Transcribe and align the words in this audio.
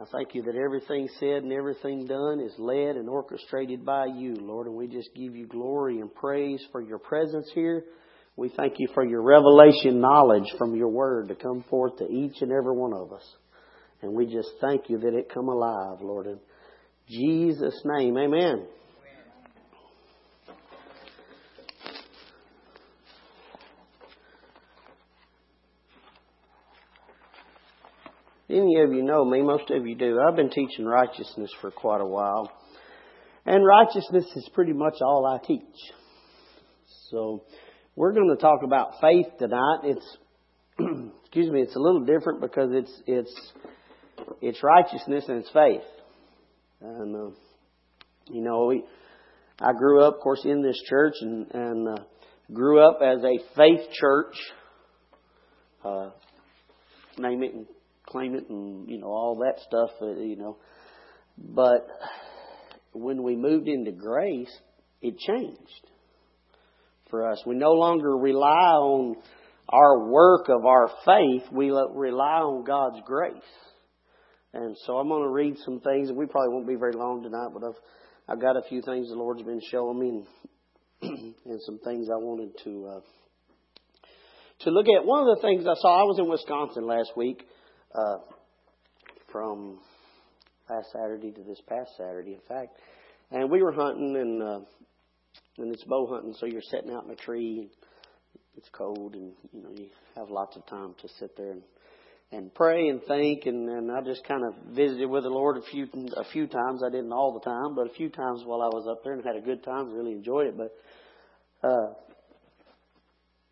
I 0.00 0.04
thank 0.10 0.34
you 0.34 0.42
that 0.44 0.56
everything 0.56 1.10
said 1.18 1.42
and 1.42 1.52
everything 1.52 2.06
done 2.06 2.40
is 2.40 2.54
led 2.56 2.96
and 2.96 3.06
orchestrated 3.06 3.84
by 3.84 4.06
you, 4.06 4.34
Lord, 4.34 4.66
and 4.66 4.74
we 4.74 4.86
just 4.86 5.10
give 5.14 5.36
you 5.36 5.46
glory 5.46 6.00
and 6.00 6.14
praise 6.14 6.64
for 6.72 6.80
your 6.80 6.98
presence 6.98 7.50
here. 7.54 7.84
We 8.34 8.48
thank 8.56 8.76
you 8.78 8.88
for 8.94 9.04
your 9.04 9.20
revelation 9.20 10.00
knowledge 10.00 10.50
from 10.56 10.74
your 10.74 10.88
word 10.88 11.28
to 11.28 11.34
come 11.34 11.66
forth 11.68 11.98
to 11.98 12.08
each 12.10 12.40
and 12.40 12.50
every 12.50 12.74
one 12.74 12.94
of 12.94 13.12
us. 13.12 13.24
And 14.00 14.14
we 14.14 14.24
just 14.24 14.48
thank 14.62 14.88
you 14.88 15.00
that 15.00 15.14
it 15.14 15.34
come 15.34 15.48
alive, 15.48 16.00
Lord. 16.00 16.28
In 16.28 16.38
Jesus' 17.06 17.78
name, 17.84 18.16
amen. 18.16 18.66
Any 28.50 28.80
of 28.80 28.92
you 28.92 29.02
know 29.02 29.24
me, 29.24 29.42
most 29.42 29.70
of 29.70 29.86
you 29.86 29.94
do. 29.94 30.18
I've 30.20 30.34
been 30.34 30.50
teaching 30.50 30.84
righteousness 30.84 31.50
for 31.60 31.70
quite 31.70 32.00
a 32.00 32.06
while. 32.06 32.50
And 33.46 33.64
righteousness 33.64 34.24
is 34.34 34.48
pretty 34.52 34.72
much 34.72 34.94
all 35.00 35.24
I 35.24 35.46
teach. 35.46 35.62
So, 37.10 37.44
we're 37.94 38.12
going 38.12 38.28
to 38.28 38.40
talk 38.40 38.62
about 38.64 38.94
faith 39.00 39.26
tonight. 39.38 39.80
It's, 39.84 40.16
excuse 41.20 41.50
me, 41.50 41.60
it's 41.60 41.76
a 41.76 41.78
little 41.78 42.04
different 42.04 42.40
because 42.40 42.70
it's, 42.72 43.02
it's, 43.06 43.52
it's 44.40 44.62
righteousness 44.62 45.24
and 45.28 45.38
it's 45.38 45.50
faith. 45.50 45.86
And, 46.80 47.14
uh, 47.14 47.34
you 48.30 48.42
know, 48.42 48.66
we, 48.66 48.84
I 49.60 49.72
grew 49.78 50.02
up, 50.02 50.16
of 50.16 50.20
course, 50.20 50.42
in 50.44 50.62
this 50.62 50.80
church 50.88 51.14
and, 51.20 51.46
and, 51.52 51.88
uh, 51.88 52.02
grew 52.52 52.84
up 52.84 52.98
as 53.00 53.22
a 53.22 53.38
faith 53.56 53.90
church. 53.92 54.34
Uh, 55.84 56.10
name 57.16 57.42
it 57.42 57.54
claim 58.10 58.34
it 58.34 58.48
and, 58.48 58.88
you 58.88 58.98
know, 58.98 59.08
all 59.08 59.36
that 59.36 59.60
stuff, 59.66 59.90
uh, 60.02 60.20
you 60.20 60.36
know. 60.36 60.58
But 61.38 61.86
when 62.92 63.22
we 63.22 63.36
moved 63.36 63.68
into 63.68 63.92
grace, 63.92 64.50
it 65.00 65.18
changed 65.18 65.86
for 67.08 67.30
us. 67.30 67.42
We 67.46 67.54
no 67.54 67.72
longer 67.72 68.16
rely 68.16 68.74
on 68.74 69.16
our 69.68 70.08
work 70.08 70.48
of 70.48 70.66
our 70.66 70.90
faith. 71.04 71.50
We 71.52 71.70
rely 71.70 72.40
on 72.40 72.64
God's 72.64 73.00
grace. 73.06 73.34
And 74.52 74.76
so 74.84 74.94
I'm 74.94 75.08
going 75.08 75.22
to 75.22 75.28
read 75.28 75.56
some 75.64 75.80
things, 75.80 76.08
and 76.08 76.18
we 76.18 76.26
probably 76.26 76.52
won't 76.52 76.66
be 76.66 76.74
very 76.74 76.92
long 76.92 77.22
tonight, 77.22 77.50
but 77.54 77.64
I've, 77.64 77.78
I've 78.28 78.40
got 78.40 78.56
a 78.56 78.68
few 78.68 78.82
things 78.82 79.08
the 79.08 79.14
Lord's 79.14 79.42
been 79.42 79.60
showing 79.70 79.98
me 79.98 80.08
and, 80.08 81.34
and 81.46 81.60
some 81.62 81.78
things 81.84 82.08
I 82.12 82.16
wanted 82.16 82.50
to, 82.64 82.86
uh, 82.96 83.00
to 84.64 84.70
look 84.70 84.86
at. 84.88 85.06
One 85.06 85.28
of 85.28 85.36
the 85.36 85.42
things 85.42 85.66
I 85.68 85.74
saw, 85.74 86.00
I 86.00 86.04
was 86.04 86.18
in 86.18 86.28
Wisconsin 86.28 86.84
last 86.84 87.12
week, 87.16 87.44
uh, 87.94 88.18
from 89.30 89.78
last 90.68 90.92
Saturday 90.92 91.32
to 91.32 91.42
this 91.42 91.60
past 91.68 91.90
Saturday, 91.96 92.34
in 92.34 92.40
fact. 92.48 92.76
And 93.30 93.50
we 93.50 93.62
were 93.62 93.72
hunting, 93.72 94.16
and 94.16 94.42
uh, 94.42 94.60
and 95.58 95.72
it's 95.72 95.84
bow 95.84 96.06
hunting, 96.06 96.34
so 96.38 96.46
you're 96.46 96.62
sitting 96.62 96.92
out 96.92 97.04
in 97.04 97.10
a 97.10 97.16
tree. 97.16 97.68
It's 98.56 98.68
cold, 98.72 99.14
and 99.14 99.32
you 99.52 99.62
know 99.62 99.70
you 99.74 99.86
have 100.16 100.30
lots 100.30 100.56
of 100.56 100.66
time 100.66 100.94
to 101.00 101.08
sit 101.18 101.36
there 101.36 101.52
and 101.52 101.62
and 102.32 102.54
pray 102.54 102.88
and 102.88 103.02
think. 103.04 103.46
And, 103.46 103.68
and 103.68 103.90
I 103.90 104.00
just 104.02 104.24
kind 104.24 104.42
of 104.44 104.54
visited 104.74 105.06
with 105.06 105.24
the 105.24 105.30
Lord 105.30 105.56
a 105.56 105.62
few 105.62 105.86
a 106.16 106.24
few 106.24 106.46
times. 106.46 106.82
I 106.84 106.90
didn't 106.90 107.12
all 107.12 107.32
the 107.32 107.48
time, 107.48 107.74
but 107.74 107.86
a 107.86 107.94
few 107.94 108.08
times 108.08 108.42
while 108.44 108.62
I 108.62 108.66
was 108.66 108.86
up 108.88 109.02
there 109.04 109.12
and 109.12 109.24
had 109.24 109.36
a 109.36 109.40
good 109.40 109.62
time. 109.62 109.92
Really 109.92 110.12
enjoyed 110.12 110.48
it. 110.48 110.56
But 110.56 110.72
uh, 111.66 111.94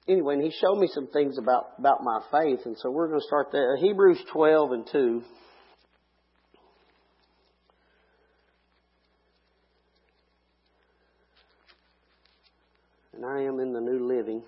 anyway, 0.08 0.34
and 0.34 0.42
he 0.42 0.50
showed 0.50 0.78
me 0.78 0.88
some 0.92 1.08
things 1.08 1.38
about, 1.38 1.72
about 1.78 2.02
my 2.02 2.20
faith, 2.30 2.60
and 2.64 2.76
so 2.78 2.90
we're 2.90 3.08
going 3.08 3.20
to 3.20 3.26
start 3.26 3.48
there. 3.52 3.76
Hebrews 3.76 4.18
12 4.32 4.72
and 4.72 4.88
2. 4.90 5.22
And 13.14 13.26
I 13.26 13.42
am 13.42 13.58
in 13.58 13.72
the 13.72 13.80
New 13.80 14.06
Living. 14.06 14.42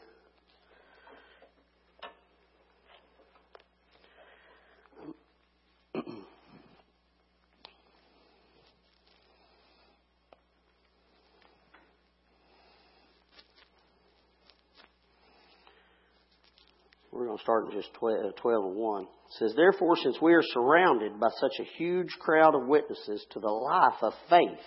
Start 17.42 17.66
in 17.66 17.72
just 17.72 17.92
12, 17.94 18.26
uh, 18.26 18.40
12 18.40 18.64
and 18.66 18.76
1. 18.76 19.02
It 19.02 19.08
says, 19.38 19.54
Therefore, 19.56 19.96
since 19.96 20.16
we 20.20 20.34
are 20.34 20.42
surrounded 20.42 21.18
by 21.18 21.28
such 21.40 21.58
a 21.60 21.78
huge 21.78 22.10
crowd 22.18 22.54
of 22.54 22.66
witnesses 22.66 23.24
to 23.30 23.40
the 23.40 23.48
life 23.48 24.02
of 24.02 24.12
faith, 24.28 24.58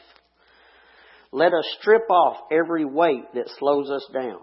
let 1.32 1.54
us 1.54 1.66
strip 1.80 2.10
off 2.10 2.38
every 2.52 2.86
weight 2.86 3.26
that 3.34 3.50
slows 3.58 3.90
us 3.90 4.06
down, 4.14 4.40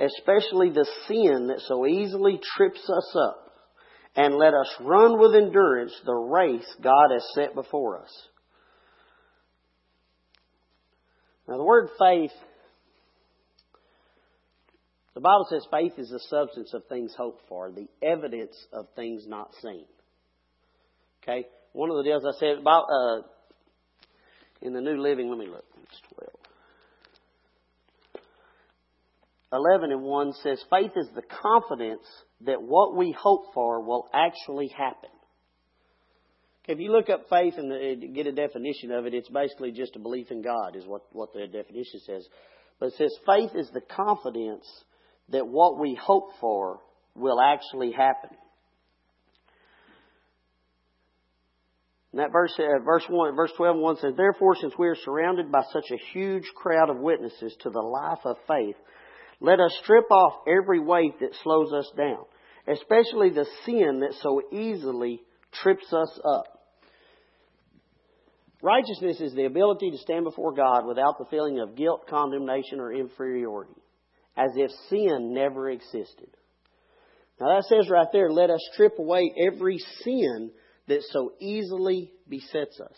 especially 0.00 0.70
the 0.70 0.86
sin 1.08 1.48
that 1.48 1.60
so 1.66 1.86
easily 1.86 2.40
trips 2.56 2.88
us 2.88 3.16
up, 3.16 3.52
and 4.16 4.34
let 4.34 4.54
us 4.54 4.74
run 4.80 5.18
with 5.18 5.34
endurance 5.34 5.92
the 6.04 6.12
race 6.12 6.66
God 6.82 7.10
has 7.12 7.24
set 7.34 7.54
before 7.54 8.00
us. 8.00 8.10
Now, 11.48 11.58
the 11.58 11.64
word 11.64 11.88
faith 11.98 12.32
the 15.16 15.22
Bible 15.22 15.46
says 15.48 15.66
faith 15.70 15.94
is 15.96 16.10
the 16.10 16.20
substance 16.28 16.74
of 16.74 16.84
things 16.90 17.14
hoped 17.16 17.40
for, 17.48 17.72
the 17.72 17.88
evidence 18.02 18.54
of 18.70 18.86
things 18.94 19.24
not 19.26 19.50
seen. 19.62 19.86
Okay? 21.22 21.46
One 21.72 21.88
of 21.88 21.96
the 21.96 22.02
deals 22.02 22.22
I 22.22 22.38
said 22.38 22.58
about 22.58 22.84
uh, 22.84 23.22
in 24.60 24.74
the 24.74 24.82
New 24.82 25.00
Living, 25.00 25.30
let 25.30 25.38
me 25.38 25.46
look. 25.46 25.64
It's 25.84 26.02
12. 26.14 26.30
11 29.54 29.90
and 29.90 30.02
1 30.02 30.32
says, 30.42 30.62
Faith 30.68 30.92
is 30.96 31.08
the 31.14 31.22
confidence 31.22 32.06
that 32.42 32.60
what 32.60 32.94
we 32.94 33.16
hope 33.18 33.54
for 33.54 33.82
will 33.82 34.10
actually 34.12 34.68
happen. 34.68 35.08
If 36.68 36.78
you 36.78 36.92
look 36.92 37.08
up 37.08 37.30
faith 37.30 37.54
and 37.56 37.72
uh, 37.72 38.06
get 38.14 38.26
a 38.26 38.32
definition 38.32 38.92
of 38.92 39.06
it, 39.06 39.14
it's 39.14 39.30
basically 39.30 39.72
just 39.72 39.96
a 39.96 39.98
belief 39.98 40.30
in 40.30 40.42
God, 40.42 40.76
is 40.76 40.84
what, 40.84 41.04
what 41.12 41.32
the 41.32 41.46
definition 41.46 42.00
says. 42.04 42.28
But 42.78 42.88
it 42.88 42.94
says 42.98 43.16
faith 43.24 43.52
is 43.54 43.70
the 43.72 43.80
confidence 43.80 44.66
that 45.30 45.46
what 45.46 45.78
we 45.78 45.98
hope 46.00 46.30
for 46.40 46.80
will 47.14 47.40
actually 47.40 47.92
happen. 47.92 48.30
And 52.12 52.20
that 52.20 52.32
verse, 52.32 52.54
uh, 52.58 52.78
verse 52.84 53.04
one, 53.08 53.34
verse 53.36 53.52
twelve 53.56 53.76
one 53.76 53.96
says, 53.96 54.14
"Therefore, 54.16 54.54
since 54.54 54.72
we 54.78 54.88
are 54.88 54.94
surrounded 54.94 55.52
by 55.52 55.62
such 55.70 55.90
a 55.90 55.98
huge 56.12 56.50
crowd 56.54 56.88
of 56.88 56.98
witnesses 56.98 57.54
to 57.60 57.70
the 57.70 57.82
life 57.82 58.24
of 58.24 58.38
faith, 58.46 58.76
let 59.40 59.60
us 59.60 59.76
strip 59.82 60.10
off 60.10 60.46
every 60.48 60.80
weight 60.80 61.18
that 61.20 61.34
slows 61.42 61.72
us 61.72 61.90
down, 61.96 62.24
especially 62.66 63.30
the 63.30 63.44
sin 63.64 64.00
that 64.00 64.14
so 64.22 64.40
easily 64.50 65.22
trips 65.52 65.92
us 65.92 66.20
up." 66.24 66.44
Righteousness 68.62 69.20
is 69.20 69.34
the 69.34 69.44
ability 69.44 69.90
to 69.90 69.98
stand 69.98 70.24
before 70.24 70.52
God 70.52 70.86
without 70.86 71.18
the 71.18 71.26
feeling 71.26 71.60
of 71.60 71.76
guilt, 71.76 72.06
condemnation, 72.06 72.80
or 72.80 72.92
inferiority 72.92 73.82
as 74.36 74.50
if 74.56 74.70
sin 74.90 75.32
never 75.32 75.70
existed. 75.70 76.28
Now 77.40 77.56
that 77.56 77.64
says 77.64 77.88
right 77.90 78.08
there, 78.12 78.30
let 78.30 78.50
us 78.50 78.60
strip 78.72 78.98
away 78.98 79.32
every 79.46 79.78
sin 80.02 80.50
that 80.88 81.02
so 81.10 81.32
easily 81.40 82.12
besets 82.28 82.80
us. 82.80 82.96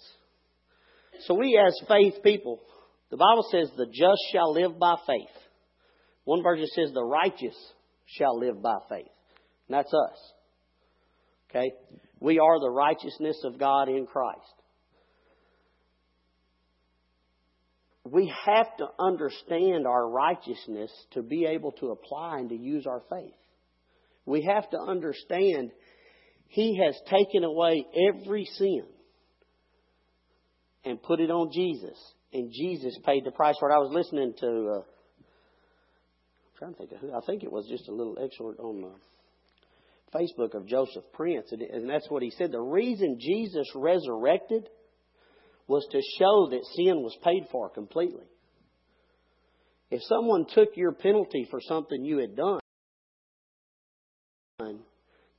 So 1.26 1.34
we 1.34 1.58
as 1.58 1.74
faith 1.88 2.22
people, 2.22 2.60
the 3.10 3.16
Bible 3.16 3.44
says 3.50 3.70
the 3.76 3.86
just 3.86 4.20
shall 4.32 4.52
live 4.52 4.78
by 4.78 4.96
faith. 5.06 5.34
One 6.24 6.42
version 6.42 6.66
says 6.74 6.92
the 6.92 7.02
righteous 7.02 7.56
shall 8.06 8.38
live 8.38 8.62
by 8.62 8.76
faith. 8.88 9.08
And 9.68 9.76
that's 9.76 9.92
us. 9.92 10.32
Okay? 11.50 11.72
We 12.20 12.38
are 12.38 12.60
the 12.60 12.70
righteousness 12.70 13.40
of 13.44 13.58
God 13.58 13.88
in 13.88 14.06
Christ. 14.06 14.57
We 18.12 18.32
have 18.46 18.76
to 18.78 18.86
understand 18.98 19.86
our 19.86 20.08
righteousness 20.08 20.90
to 21.12 21.22
be 21.22 21.46
able 21.46 21.72
to 21.72 21.90
apply 21.90 22.38
and 22.38 22.48
to 22.50 22.56
use 22.56 22.86
our 22.86 23.02
faith. 23.10 23.34
We 24.24 24.42
have 24.42 24.68
to 24.70 24.78
understand 24.78 25.72
He 26.48 26.80
has 26.84 26.98
taken 27.10 27.44
away 27.44 27.86
every 28.08 28.44
sin 28.44 28.84
and 30.84 31.02
put 31.02 31.20
it 31.20 31.30
on 31.30 31.50
Jesus. 31.52 31.96
And 32.32 32.52
Jesus 32.52 32.98
paid 33.04 33.24
the 33.24 33.30
price 33.30 33.56
for 33.58 33.70
it. 33.70 33.74
I 33.74 33.78
was 33.78 33.90
listening 33.90 34.34
to, 34.40 34.46
uh, 34.46 34.78
I'm 34.78 34.84
trying 36.58 36.72
to 36.72 36.78
think 36.78 36.92
of 36.92 36.98
who, 36.98 37.12
I 37.14 37.20
think 37.26 37.42
it 37.42 37.50
was 37.50 37.66
just 37.68 37.88
a 37.88 37.92
little 37.92 38.18
excerpt 38.22 38.60
on 38.60 38.92
Facebook 40.14 40.54
of 40.54 40.66
Joseph 40.66 41.04
Prince. 41.14 41.52
And 41.52 41.88
that's 41.88 42.10
what 42.10 42.22
he 42.22 42.30
said. 42.30 42.52
The 42.52 42.60
reason 42.60 43.18
Jesus 43.18 43.66
resurrected 43.74 44.68
was 45.68 45.86
to 45.92 46.00
show 46.18 46.48
that 46.50 46.64
sin 46.74 47.02
was 47.02 47.16
paid 47.22 47.44
for 47.52 47.68
completely. 47.68 48.24
If 49.90 50.02
someone 50.02 50.46
took 50.52 50.70
your 50.76 50.92
penalty 50.92 51.46
for 51.50 51.60
something 51.60 52.04
you 52.04 52.18
had 52.18 52.36
done, 52.36 52.60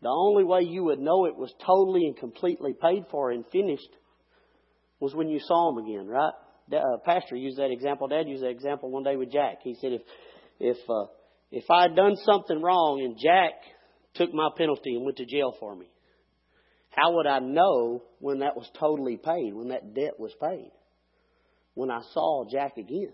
The 0.02 0.10
only 0.10 0.44
way 0.46 0.62
you 0.62 0.86
would 0.86 1.00
know 1.00 1.26
it 1.26 1.36
was 1.36 1.54
totally 1.66 2.06
and 2.06 2.16
completely 2.16 2.74
paid 2.74 3.06
for 3.12 3.32
and 3.32 3.46
finished 3.52 3.90
was 5.00 5.14
when 5.14 5.30
you 5.30 5.40
saw 5.40 5.72
him 5.72 5.84
again, 5.84 6.08
right? 6.08 6.34
Uh, 6.72 6.98
Pastor 7.04 7.36
used 7.36 7.58
that 7.58 7.72
example. 7.72 8.08
Dad 8.08 8.28
used 8.28 8.44
that 8.44 8.50
example 8.50 8.92
one 8.92 9.04
day 9.04 9.16
with 9.16 9.32
Jack. 9.32 9.58
He 9.64 9.76
said 9.82 9.92
if 9.94 10.02
if 10.60 10.78
uh, 10.90 11.06
if 11.52 11.66
I 11.70 11.84
had 11.84 11.96
done 11.96 12.16
something 12.16 12.62
wrong 12.62 13.02
and 13.04 13.18
Jack 13.18 13.54
took 14.14 14.34
my 14.34 14.50
penalty 14.56 14.96
and 14.96 15.04
went 15.04 15.18
to 15.18 15.26
jail 15.26 15.54
for 15.60 15.76
me, 15.76 15.88
how 17.00 17.16
would 17.16 17.28
I 17.28 17.40
know 17.40 18.04
when 18.20 18.40
that 18.40 18.56
was 18.56 18.70
totally 18.80 19.18
paid, 19.18 19.54
when 19.54 19.70
that 19.70 19.94
debt 19.94 20.20
was 20.20 20.34
paid? 20.42 20.72
When 21.74 21.92
I 21.92 22.02
saw 22.14 22.46
Jack 22.50 22.78
again. 22.78 23.14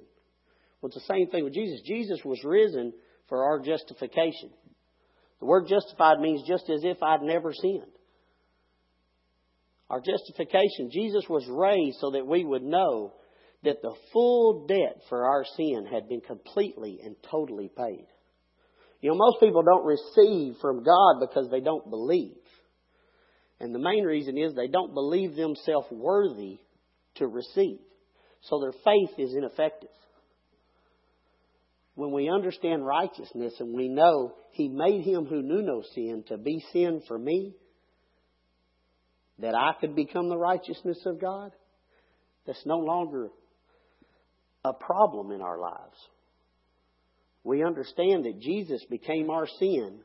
Well, 0.82 0.90
it's 0.90 0.96
the 0.96 1.14
same 1.14 1.28
thing 1.28 1.44
with 1.44 1.54
Jesus. 1.54 1.82
Jesus 1.86 2.20
was 2.24 2.44
risen 2.44 2.94
for 3.28 3.44
our 3.44 3.60
justification. 3.60 4.50
The 5.40 5.46
word 5.46 5.68
justified 5.68 6.20
means 6.20 6.48
just 6.48 6.70
as 6.70 6.82
if 6.84 7.02
I'd 7.04 7.22
never 7.22 7.54
sinned. 7.54 7.92
Our 9.90 10.02
justification, 10.02 10.90
Jesus 10.92 11.26
was 11.30 11.46
raised 11.48 11.98
so 12.00 12.12
that 12.12 12.26
we 12.26 12.44
would 12.44 12.64
know 12.64 13.14
that 13.64 13.82
the 13.82 13.94
full 14.12 14.66
debt 14.68 15.02
for 15.10 15.26
our 15.26 15.46
sin 15.58 15.86
had 15.92 16.08
been 16.08 16.22
completely 16.22 17.00
and 17.04 17.16
totally 17.30 17.70
paid. 17.76 18.08
You 19.02 19.12
know, 19.12 19.18
most 19.18 19.40
people 19.40 19.62
don't 19.62 19.86
receive 19.86 20.56
from 20.62 20.84
God 20.84 21.20
because 21.20 21.50
they 21.52 21.60
don't 21.60 21.90
believe. 21.90 22.36
And 23.60 23.74
the 23.74 23.80
main 23.80 24.04
reason 24.04 24.38
is 24.38 24.54
they 24.54 24.68
don't 24.68 24.94
believe 24.94 25.36
themselves 25.36 25.88
worthy 25.92 26.60
to 27.16 27.28
receive. 27.28 27.80
So 28.42 28.60
their 28.60 28.74
faith 28.84 29.18
is 29.18 29.34
ineffective. 29.36 29.90
When 31.96 32.12
we 32.12 32.30
understand 32.30 32.86
righteousness 32.86 33.54
and 33.60 33.74
we 33.74 33.88
know 33.88 34.34
He 34.52 34.68
made 34.68 35.04
Him 35.04 35.26
who 35.26 35.42
knew 35.42 35.62
no 35.62 35.82
sin 35.94 36.26
to 36.28 36.38
be 36.38 36.64
sin 36.74 37.02
for 37.08 37.18
me, 37.18 37.56
that 39.40 39.56
I 39.56 39.72
could 39.80 39.96
become 39.96 40.30
the 40.30 40.38
righteousness 40.38 41.00
of 41.06 41.20
God, 41.20 41.52
that's 42.46 42.66
no 42.66 42.78
longer 42.78 43.30
a 44.64 44.74
problem 44.74 45.32
in 45.32 45.42
our 45.42 45.60
lives. 45.60 45.98
We 47.44 47.64
understand 47.64 48.26
that 48.26 48.40
Jesus 48.42 48.84
became 48.90 49.30
our 49.30 49.48
sin 49.60 50.00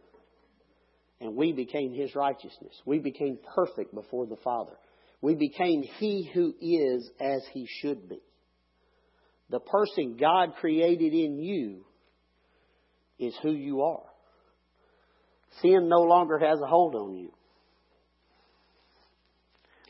and 1.20 1.36
we 1.36 1.52
became 1.52 1.92
His 1.92 2.14
righteousness. 2.14 2.74
We 2.84 2.98
became 2.98 3.38
perfect 3.54 3.94
before 3.94 4.26
the 4.26 4.38
Father. 4.42 4.72
We 5.20 5.34
became 5.34 5.82
He 5.98 6.30
who 6.32 6.54
is 6.60 7.10
as 7.20 7.42
He 7.52 7.66
should 7.80 8.08
be. 8.08 8.20
The 9.50 9.60
person 9.60 10.16
God 10.18 10.54
created 10.60 11.12
in 11.12 11.38
you 11.38 11.84
is 13.18 13.34
who 13.42 13.50
you 13.50 13.82
are. 13.82 14.04
Sin 15.60 15.88
no 15.88 16.02
longer 16.02 16.38
has 16.38 16.60
a 16.60 16.66
hold 16.66 16.94
on 16.94 17.14
you. 17.14 17.32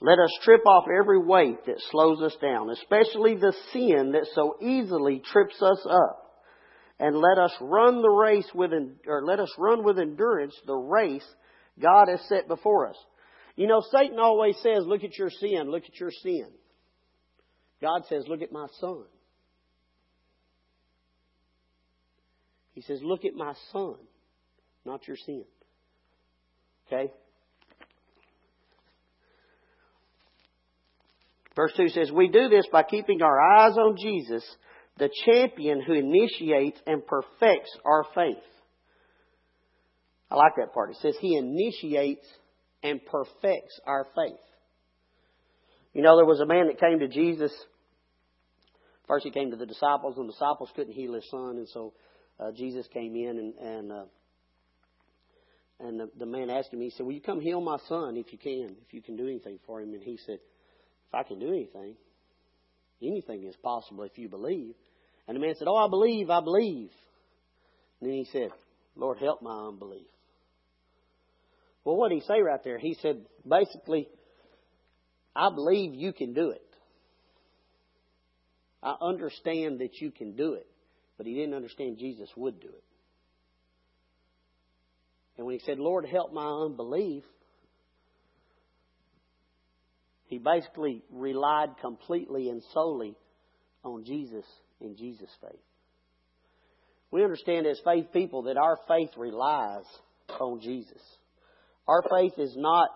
Let 0.01 0.19
us 0.19 0.31
strip 0.41 0.67
off 0.67 0.87
every 0.89 1.19
weight 1.19 1.67
that 1.67 1.77
slows 1.91 2.23
us 2.23 2.35
down, 2.41 2.71
especially 2.71 3.35
the 3.35 3.55
sin 3.73 4.13
that 4.13 4.27
so 4.35 4.57
easily 4.63 5.23
trips 5.31 5.61
us 5.61 5.87
up. 5.89 6.30
And 7.01 7.17
let 7.17 7.39
us 7.39 7.53
run 7.63 8.03
the 8.03 8.11
race 8.11 8.49
with, 8.55 8.73
or 9.07 9.25
let 9.25 9.41
us 9.41 9.51
run 9.59 9.83
with 9.83 9.99
endurance 9.99 10.55
the 10.67 10.77
race 10.77 11.27
God 11.81 12.09
has 12.09 12.21
set 12.29 12.47
before 12.47 12.91
us. 12.91 12.97
You 13.57 13.67
know, 13.67 13.83
Satan 13.91 14.19
always 14.19 14.57
says, 14.63 14.85
look 14.85 15.03
at 15.03 15.17
your 15.17 15.31
sin, 15.31 15.71
look 15.71 15.85
at 15.85 15.99
your 15.99 16.11
sin. 16.11 16.47
God 17.81 18.03
says, 18.09 18.25
look 18.29 18.43
at 18.43 18.53
my 18.53 18.67
son. 18.81 19.05
He 22.75 22.83
says, 22.83 23.01
look 23.03 23.25
at 23.25 23.35
my 23.35 23.55
son, 23.73 23.97
not 24.85 25.09
your 25.09 25.17
sin. 25.17 25.45
Okay? 26.87 27.11
Verse 31.57 31.73
2 31.77 31.89
says, 31.89 32.13
We 32.13 32.29
do 32.29 32.49
this 32.49 32.67
by 32.71 32.83
keeping 32.83 33.23
our 33.23 33.41
eyes 33.41 33.77
on 33.77 33.97
Jesus, 33.99 34.45
the 35.01 35.11
champion 35.25 35.83
who 35.83 35.95
initiates 35.95 36.81
and 36.87 37.03
perfects 37.05 37.77
our 37.85 38.05
faith. 38.15 38.37
I 40.31 40.37
like 40.37 40.53
that 40.59 40.73
part. 40.73 40.91
It 40.91 40.99
says 41.03 41.17
He 41.21 41.37
initiates 41.37 42.27
and 42.85 43.01
perfects 43.05 43.81
our 43.85 44.07
faith. 44.15 44.39
You 45.93 46.03
know, 46.03 46.17
there 46.17 46.27
was 46.27 46.41
a 46.41 46.47
man 46.47 46.69
that 46.69 46.79
came 46.79 47.01
to 47.01 47.09
Jesus. 47.09 47.53
First, 49.09 49.25
he 49.25 49.33
came 49.33 49.51
to 49.51 49.57
the 49.57 49.67
disciples, 49.67 50.17
and 50.17 50.29
the 50.29 50.33
disciples 50.33 50.71
couldn't 50.77 50.93
heal 50.93 51.15
his 51.15 51.29
son, 51.29 51.57
and 51.57 51.69
so 51.69 51.95
uh, 52.39 52.53
Jesus 52.57 52.87
came 52.95 53.17
in 53.17 53.39
and 53.39 53.55
and 53.55 53.93
uh, 53.93 54.05
and 55.81 55.99
the, 55.99 56.11
the 56.17 56.27
man 56.27 56.49
asked 56.49 56.73
him. 56.73 56.81
He 56.81 56.91
said, 56.91 57.05
"Will 57.05 57.15
you 57.15 57.21
come 57.21 57.41
heal 57.41 57.61
my 57.61 57.79
son 57.89 58.17
if 58.17 58.33
you 58.33 58.39
can? 58.39 58.77
If 58.87 58.95
you 58.95 59.03
can 59.03 59.17
do 59.17 59.27
anything 59.27 59.59
for 59.67 59.81
him?" 59.81 59.93
And 59.95 60.03
he 60.03 60.17
said, 60.25 60.39
if 61.11 61.15
I 61.15 61.25
can 61.25 61.41
do 61.41 61.49
anything, 61.49 61.97
anything 63.03 63.43
is 63.43 63.57
possible 63.57 64.05
if 64.05 64.17
you 64.17 64.29
believe. 64.29 64.77
And 65.31 65.37
the 65.37 65.47
man 65.47 65.55
said, 65.57 65.69
Oh, 65.69 65.77
I 65.77 65.89
believe, 65.89 66.29
I 66.29 66.41
believe. 66.41 66.91
And 68.01 68.11
then 68.11 68.17
he 68.17 68.27
said, 68.33 68.51
Lord, 68.97 69.19
help 69.19 69.43
my 69.43 69.69
unbelief. 69.69 70.09
Well, 71.85 71.95
what 71.95 72.09
did 72.09 72.17
he 72.17 72.27
say 72.27 72.43
right 72.43 72.59
there? 72.65 72.79
He 72.79 72.97
said, 73.01 73.27
basically, 73.49 74.09
I 75.37 75.51
believe 75.55 75.95
you 75.95 76.13
can 76.13 76.35
do 76.35 76.51
it. 76.51 76.67
I 78.83 78.97
understand 79.01 79.79
that 79.79 80.01
you 80.01 80.11
can 80.11 80.35
do 80.35 80.55
it. 80.55 80.67
But 81.17 81.27
he 81.27 81.35
didn't 81.35 81.55
understand 81.55 81.99
Jesus 81.99 82.29
would 82.37 82.59
do 82.61 82.67
it. 82.67 82.85
And 85.39 85.47
when 85.47 85.61
he 85.61 85.65
said, 85.65 85.79
Lord, 85.79 86.07
help 86.07 86.33
my 86.33 86.65
unbelief, 86.65 87.23
he 90.25 90.39
basically 90.39 91.05
relied 91.09 91.77
completely 91.81 92.49
and 92.49 92.65
solely 92.75 93.15
on 93.85 94.05
Jesus 94.05 94.45
and 94.81 94.97
Jesus' 94.97 95.31
faith. 95.41 95.61
We 97.11 97.25
understand 97.25 97.67
as 97.67 97.81
faith 97.85 98.07
people 98.13 98.43
that 98.43 98.57
our 98.57 98.79
faith 98.87 99.11
relies 99.17 99.85
on 100.39 100.61
Jesus. 100.61 101.03
Our 101.89 102.03
faith 102.09 102.35
is 102.39 102.55
not 102.57 102.89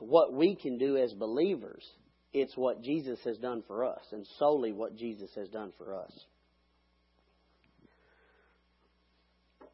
what 0.00 0.32
we 0.32 0.56
can 0.56 0.78
do 0.78 0.96
as 0.96 1.12
believers. 1.12 1.84
It's 2.32 2.56
what 2.56 2.82
Jesus 2.82 3.18
has 3.24 3.36
done 3.38 3.62
for 3.66 3.84
us, 3.84 4.00
and 4.10 4.26
solely 4.38 4.72
what 4.72 4.96
Jesus 4.96 5.30
has 5.36 5.48
done 5.48 5.72
for 5.76 5.94
us. 5.94 6.10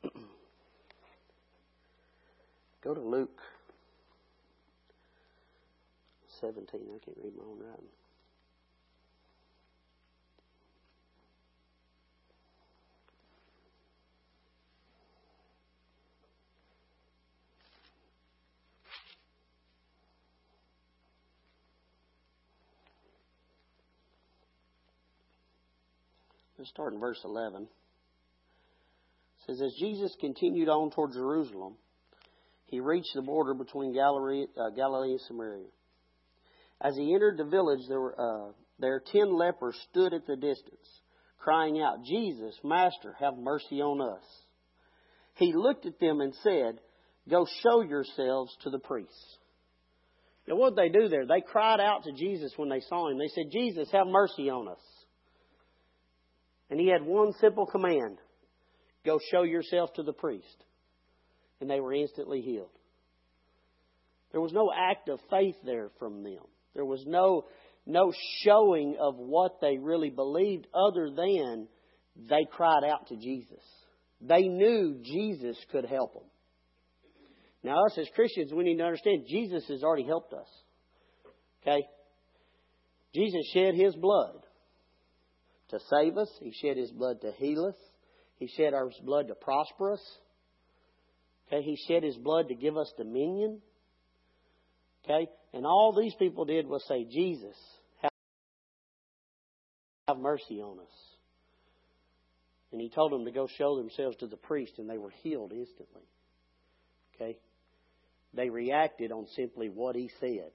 Go 2.83 2.95
to 2.95 3.01
Luke 3.01 3.41
17. 6.41 6.67
I 6.73 6.99
can't 7.05 7.17
read 7.23 7.37
my 7.37 7.45
own 7.45 7.59
writing. 7.61 7.89
Let's 26.59 26.71
start 26.71 26.93
in 26.93 26.99
verse 26.99 27.21
11. 27.25 27.63
It 27.63 27.69
says, 29.47 29.63
As 29.63 29.73
Jesus 29.79 30.13
continued 30.21 30.69
on 30.69 30.91
toward 30.91 31.13
Jerusalem, 31.13 31.75
he 32.67 32.81
reached 32.81 33.13
the 33.15 33.23
border 33.23 33.55
between 33.55 33.95
Galilee, 33.95 34.47
uh, 34.61 34.71
Galilee 34.71 35.13
and 35.13 35.21
Samaria. 35.21 35.69
As 36.81 36.97
he 36.97 37.15
entered 37.15 37.39
the 37.39 37.45
village, 37.45 37.83
there 37.89 38.01
were 38.01 38.21
uh, 38.21 38.53
there 38.81 39.01
ten 39.13 39.33
lepers 39.33 39.79
stood 39.91 40.13
at 40.13 40.27
the 40.27 40.37
distance, 40.37 40.87
crying 41.39 41.81
out, 41.81 42.05
"Jesus, 42.05 42.57
Master, 42.65 43.15
have 43.21 43.37
mercy 43.37 43.81
on 43.81 44.01
us." 44.01 44.25
He 45.35 45.53
looked 45.53 45.87
at 45.87 45.99
them 46.01 46.21
and 46.21 46.35
said, 46.43 46.81
"Go 47.29 47.47
show 47.63 47.83
yourselves 47.83 48.57
to 48.63 48.71
the 48.71 48.79
priests." 48.81 49.39
Now, 50.47 50.57
what 50.57 50.75
did 50.75 50.85
they 50.85 50.99
do 50.99 51.09
there? 51.09 51.27
They 51.27 51.41
cried 51.41 51.81
out 51.81 52.05
to 52.05 52.13
Jesus 52.13 52.53
when 52.57 52.69
they 52.69 52.81
saw 52.81 53.09
him. 53.09 53.19
They 53.19 53.29
said, 53.29 53.51
"Jesus, 53.51 53.91
have 53.93 54.07
mercy 54.09 54.51
on 54.51 54.69
us." 54.69 54.98
And 56.71 56.79
he 56.79 56.89
had 56.89 57.03
one 57.03 57.33
simple 57.41 57.67
command: 57.67 58.19
"Go 59.05 59.19
show 59.31 59.43
yourself 59.43 59.93
to 59.95 60.03
the 60.03 60.13
priest." 60.13 60.65
And 61.61 61.69
they 61.69 61.81
were 61.81 61.95
instantly 61.95 62.41
healed. 62.41 62.71
There 64.33 64.41
was 64.41 64.53
no 64.53 64.71
act 64.75 65.09
of 65.09 65.21
faith 65.31 65.57
there 65.65 65.91
from 65.99 66.23
them. 66.23 66.45
There 66.75 66.85
was 66.85 67.05
no, 67.07 67.47
no 67.87 68.13
showing 68.43 68.97
of 69.01 69.17
what 69.17 69.61
they 69.61 69.79
really 69.79 70.11
believed 70.11 70.67
other 70.75 71.11
than 71.11 71.67
they 72.29 72.45
cried 72.51 72.85
out 72.85 73.09
to 73.09 73.17
Jesus. 73.17 73.63
They 74.21 74.43
knew 74.43 75.01
Jesus 75.03 75.57
could 75.73 75.87
help 75.87 76.15
them. 76.15 76.25
Now, 77.63 77.85
us 77.87 77.99
as 77.99 78.09
Christians, 78.15 78.53
we 78.53 78.65
need 78.65 78.79
to 78.79 78.85
understand 78.85 79.27
Jesus 79.29 79.67
has 79.69 79.83
already 79.83 80.05
helped 80.05 80.33
us. 80.33 80.49
Okay? 81.63 81.85
Jesus 83.15 83.51
shed 83.53 83.75
his 83.75 83.97
blood 83.97 84.43
to 85.71 85.79
save 85.91 86.17
us, 86.17 86.31
he 86.41 86.53
shed 86.53 86.77
his 86.77 86.91
blood 86.91 87.21
to 87.23 87.33
heal 87.33 87.67
us, 87.67 87.77
he 88.39 88.49
shed 88.49 88.73
his 88.73 89.01
blood 89.05 89.29
to 89.29 89.35
prosper 89.35 89.93
us. 89.93 90.19
Okay, 91.47 91.63
he 91.63 91.77
shed 91.89 92.03
his 92.03 92.17
blood 92.17 92.49
to 92.49 92.55
give 92.55 92.77
us 92.77 92.93
dominion. 92.97 93.61
Okay, 95.05 95.29
and 95.53 95.65
all 95.65 95.95
these 95.99 96.15
people 96.15 96.45
did 96.45 96.67
was 96.67 96.85
say, 96.87 97.05
Jesus, 97.05 97.57
have 100.07 100.19
mercy 100.19 100.61
on 100.61 100.79
us. 100.79 100.87
And 102.73 102.81
he 102.81 102.91
told 102.91 103.13
them 103.13 103.25
to 103.25 103.31
go 103.31 103.49
show 103.57 103.77
themselves 103.77 104.17
to 104.19 104.27
the 104.27 104.37
priest, 104.37 104.73
and 104.79 104.89
they 104.89 104.99
were 104.99 105.13
healed 105.23 105.53
instantly. 105.53 106.03
Okay? 107.15 107.39
They 108.35 108.51
reacted 108.51 109.11
on 109.11 109.27
simply 109.35 109.69
what 109.69 109.97
he 109.97 110.11
said, 110.21 110.51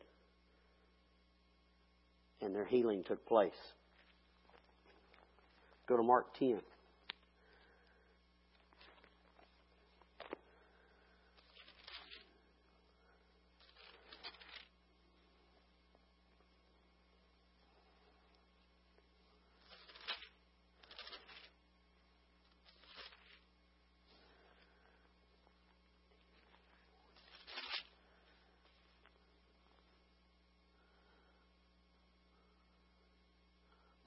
and 2.41 2.53
their 2.53 2.65
healing 2.65 3.03
took 3.07 3.25
place. 3.25 3.51
Go 5.87 5.97
to 5.97 6.03
Mark 6.03 6.37
10. 6.39 6.61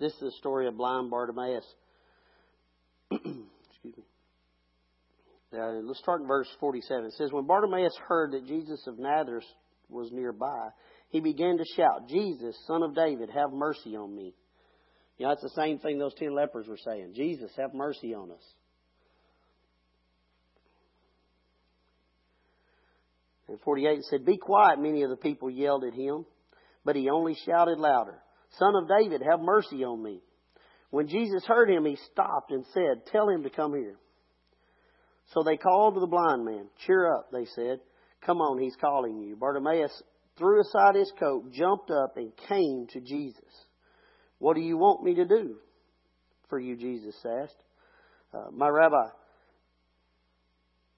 This 0.07 0.15
is 0.15 0.21
the 0.21 0.31
story 0.39 0.69
of 0.69 0.77
blind 0.77 1.11
Bartimaeus. 1.11 1.65
Excuse 3.11 3.35
me. 3.85 4.05
Uh, 5.53 5.81
let's 5.83 5.99
start 5.99 6.21
in 6.21 6.29
verse 6.29 6.47
47. 6.61 7.07
It 7.07 7.13
says, 7.15 7.33
When 7.33 7.49
Bartimaeus 7.49 7.99
heard 8.07 8.31
that 8.31 8.47
Jesus 8.47 8.87
of 8.87 9.01
Nazareth 9.01 9.43
was 9.89 10.13
nearby, 10.13 10.69
he 11.09 11.19
began 11.19 11.59
to 11.59 11.65
shout, 11.77 12.09
Jesus, 12.09 12.57
son 12.69 12.85
of 12.85 12.95
David, 12.95 13.31
have 13.31 13.53
mercy 13.53 13.97
on 13.97 14.15
me. 14.15 14.33
You 15.19 15.27
know, 15.27 15.33
that's 15.33 15.43
the 15.43 15.61
same 15.61 15.81
thing 15.81 15.99
those 15.99 16.15
ten 16.15 16.33
lepers 16.37 16.69
were 16.69 16.79
saying. 16.85 17.15
Jesus, 17.17 17.51
have 17.57 17.75
mercy 17.75 18.15
on 18.15 18.31
us. 18.31 18.55
And 23.49 23.59
48 23.63 24.05
said, 24.05 24.25
Be 24.25 24.37
quiet, 24.37 24.79
many 24.79 25.03
of 25.03 25.11
the 25.11 25.17
people 25.17 25.51
yelled 25.51 25.83
at 25.83 25.95
him, 25.95 26.27
but 26.85 26.95
he 26.95 27.11
only 27.11 27.37
shouted 27.45 27.81
louder. 27.81 28.23
Son 28.59 28.75
of 28.75 28.89
David, 28.89 29.23
have 29.29 29.41
mercy 29.41 29.85
on 29.85 30.03
me. 30.03 30.23
When 30.91 31.09
Jesus 31.09 31.45
heard 31.47 31.69
him, 31.69 31.85
he 31.85 31.99
stopped 32.13 32.53
and 32.53 32.65
said, 32.73 33.07
Tell 33.13 33.29
him 33.29 33.43
to 33.43 33.51
come 33.51 33.75
here. 33.75 33.97
So 35.35 35.43
they 35.43 35.57
called 35.57 35.95
to 35.95 36.01
the 36.01 36.07
blind 36.07 36.45
man. 36.45 36.69
Cheer 36.87 37.13
up, 37.13 37.31
they 37.33 37.47
said. 37.55 37.81
Come 38.25 38.39
on, 38.39 38.61
he's 38.61 38.77
calling 38.81 39.19
you. 39.19 39.37
Bartimaeus 39.37 40.03
threw 40.39 40.61
aside 40.61 40.95
his 40.95 41.13
coat, 41.19 41.53
jumped 41.53 41.91
up, 41.91 42.17
and 42.17 42.33
came 42.49 42.87
to 42.93 43.01
Jesus. 43.01 43.43
What 44.39 44.55
do 44.55 44.61
you 44.61 44.77
want 44.77 45.03
me 45.03 45.15
to 45.17 45.25
do 45.25 45.57
for 46.49 46.59
you? 46.59 46.77
Jesus 46.77 47.15
asked. 47.43 47.63
Uh, 48.33 48.51
my 48.53 48.69
rabbi, 48.69 49.09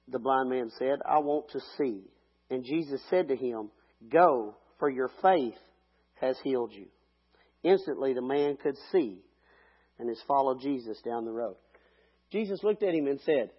the 0.08 0.18
blind 0.18 0.50
man 0.50 0.70
said, 0.78 0.98
I 1.08 1.18
want 1.18 1.50
to 1.50 1.60
see. 1.76 2.02
And 2.50 2.64
Jesus 2.64 3.00
said 3.10 3.28
to 3.28 3.36
him, 3.36 3.70
Go, 4.10 4.56
for 4.78 4.88
your 4.88 5.10
faith 5.22 5.58
has 6.20 6.36
healed 6.42 6.72
you. 6.72 6.86
Instantly, 7.68 8.14
the 8.14 8.22
man 8.22 8.56
could 8.56 8.76
see 8.92 9.18
and 9.98 10.08
has 10.08 10.20
followed 10.26 10.60
Jesus 10.60 10.98
down 11.04 11.24
the 11.24 11.32
road. 11.32 11.56
Jesus 12.30 12.62
looked 12.62 12.82
at 12.82 12.94
him 12.94 13.06
and 13.06 13.20
said, 13.20 13.50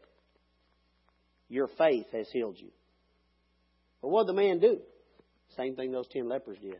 Your 1.47 1.67
faith 1.77 2.07
has 2.13 2.27
healed 2.31 2.55
you. 2.57 2.69
But 4.01 4.09
what 4.09 4.25
did 4.25 4.35
the 4.35 4.41
man 4.41 4.59
do? 4.59 4.79
Same 5.57 5.75
thing 5.75 5.91
those 5.91 6.07
ten 6.07 6.27
lepers 6.27 6.57
did. 6.61 6.79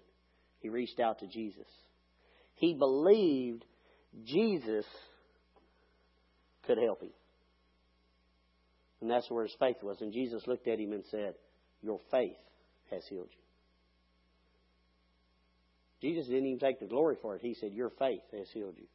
He 0.60 0.70
reached 0.70 1.00
out 1.00 1.20
to 1.20 1.28
Jesus. 1.28 1.68
He 2.56 2.74
believed 2.74 3.66
Jesus 4.26 4.86
could 6.66 6.78
help 6.78 7.02
him. 7.02 7.10
And 9.02 9.10
that's 9.10 9.30
where 9.30 9.44
his 9.44 9.56
faith 9.60 9.78
was. 9.82 9.98
And 10.02 10.12
Jesus 10.12 10.46
looked 10.48 10.68
at 10.68 10.80
him 10.80 10.92
and 10.92 11.04
said, 11.10 11.36
Your 11.82 12.00
faith 12.12 12.38
has 12.92 13.04
healed 13.08 13.30
you. 13.32 13.49
Jesus 16.02 16.28
didn't 16.28 16.46
even 16.46 16.60
take 16.60 16.80
the 16.80 16.86
glory 16.86 17.18
for 17.22 17.36
it. 17.36 17.42
He 17.42 17.56
said, 17.56 17.74
Your 17.74 17.92
faith 18.00 18.22
has 18.32 18.48
healed 18.54 18.76
you. 18.78 18.88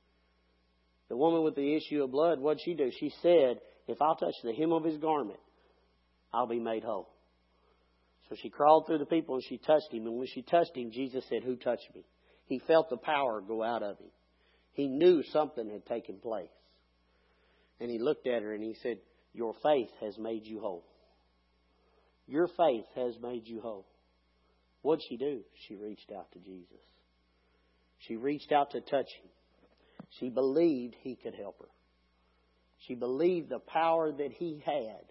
The 1.08 1.16
woman 1.16 1.42
with 1.42 1.54
the 1.54 1.76
issue 1.76 2.02
of 2.02 2.10
blood, 2.10 2.40
what'd 2.40 2.62
she 2.64 2.74
do? 2.74 2.90
She 2.98 3.12
said, 3.22 3.60
If 3.86 4.00
I'll 4.00 4.16
touch 4.16 4.34
the 4.42 4.54
hem 4.54 4.72
of 4.72 4.84
his 4.84 4.96
garment, 4.96 5.40
I'll 6.32 6.46
be 6.46 6.60
made 6.60 6.82
whole. 6.82 7.08
So 8.28 8.36
she 8.40 8.48
crawled 8.48 8.86
through 8.86 8.98
the 8.98 9.06
people 9.06 9.34
and 9.34 9.44
she 9.44 9.58
touched 9.58 9.92
him. 9.92 10.06
And 10.06 10.16
when 10.16 10.28
she 10.28 10.42
touched 10.42 10.74
him, 10.74 10.90
Jesus 10.90 11.24
said, 11.28 11.42
Who 11.44 11.56
touched 11.56 11.88
me? 11.94 12.04
He 12.46 12.58
felt 12.66 12.88
the 12.88 12.96
power 12.96 13.42
go 13.46 13.62
out 13.62 13.82
of 13.82 13.98
him. 13.98 14.10
He 14.72 14.88
knew 14.88 15.22
something 15.32 15.68
had 15.68 15.86
taken 15.86 16.16
place. 16.16 16.48
And 17.80 17.90
he 17.90 17.98
looked 17.98 18.26
at 18.26 18.42
her 18.42 18.54
and 18.54 18.62
he 18.62 18.74
said, 18.82 18.98
Your 19.34 19.54
faith 19.62 19.90
has 20.00 20.16
made 20.18 20.44
you 20.46 20.60
whole. 20.60 20.84
Your 22.26 22.48
faith 22.48 22.86
has 22.96 23.14
made 23.20 23.46
you 23.46 23.60
whole. 23.60 23.86
What'd 24.82 25.04
she 25.08 25.16
do? 25.16 25.40
She 25.68 25.76
reached 25.76 26.10
out 26.10 26.32
to 26.32 26.38
Jesus. 26.38 26.80
She 28.06 28.16
reached 28.16 28.52
out 28.52 28.70
to 28.72 28.80
touch 28.80 29.08
him. 29.22 29.30
She 30.20 30.28
believed 30.28 30.94
he 31.02 31.16
could 31.16 31.34
help 31.34 31.58
her. 31.60 31.68
She 32.86 32.94
believed 32.94 33.48
the 33.48 33.58
power 33.58 34.12
that 34.12 34.32
he 34.32 34.62
had 34.64 35.04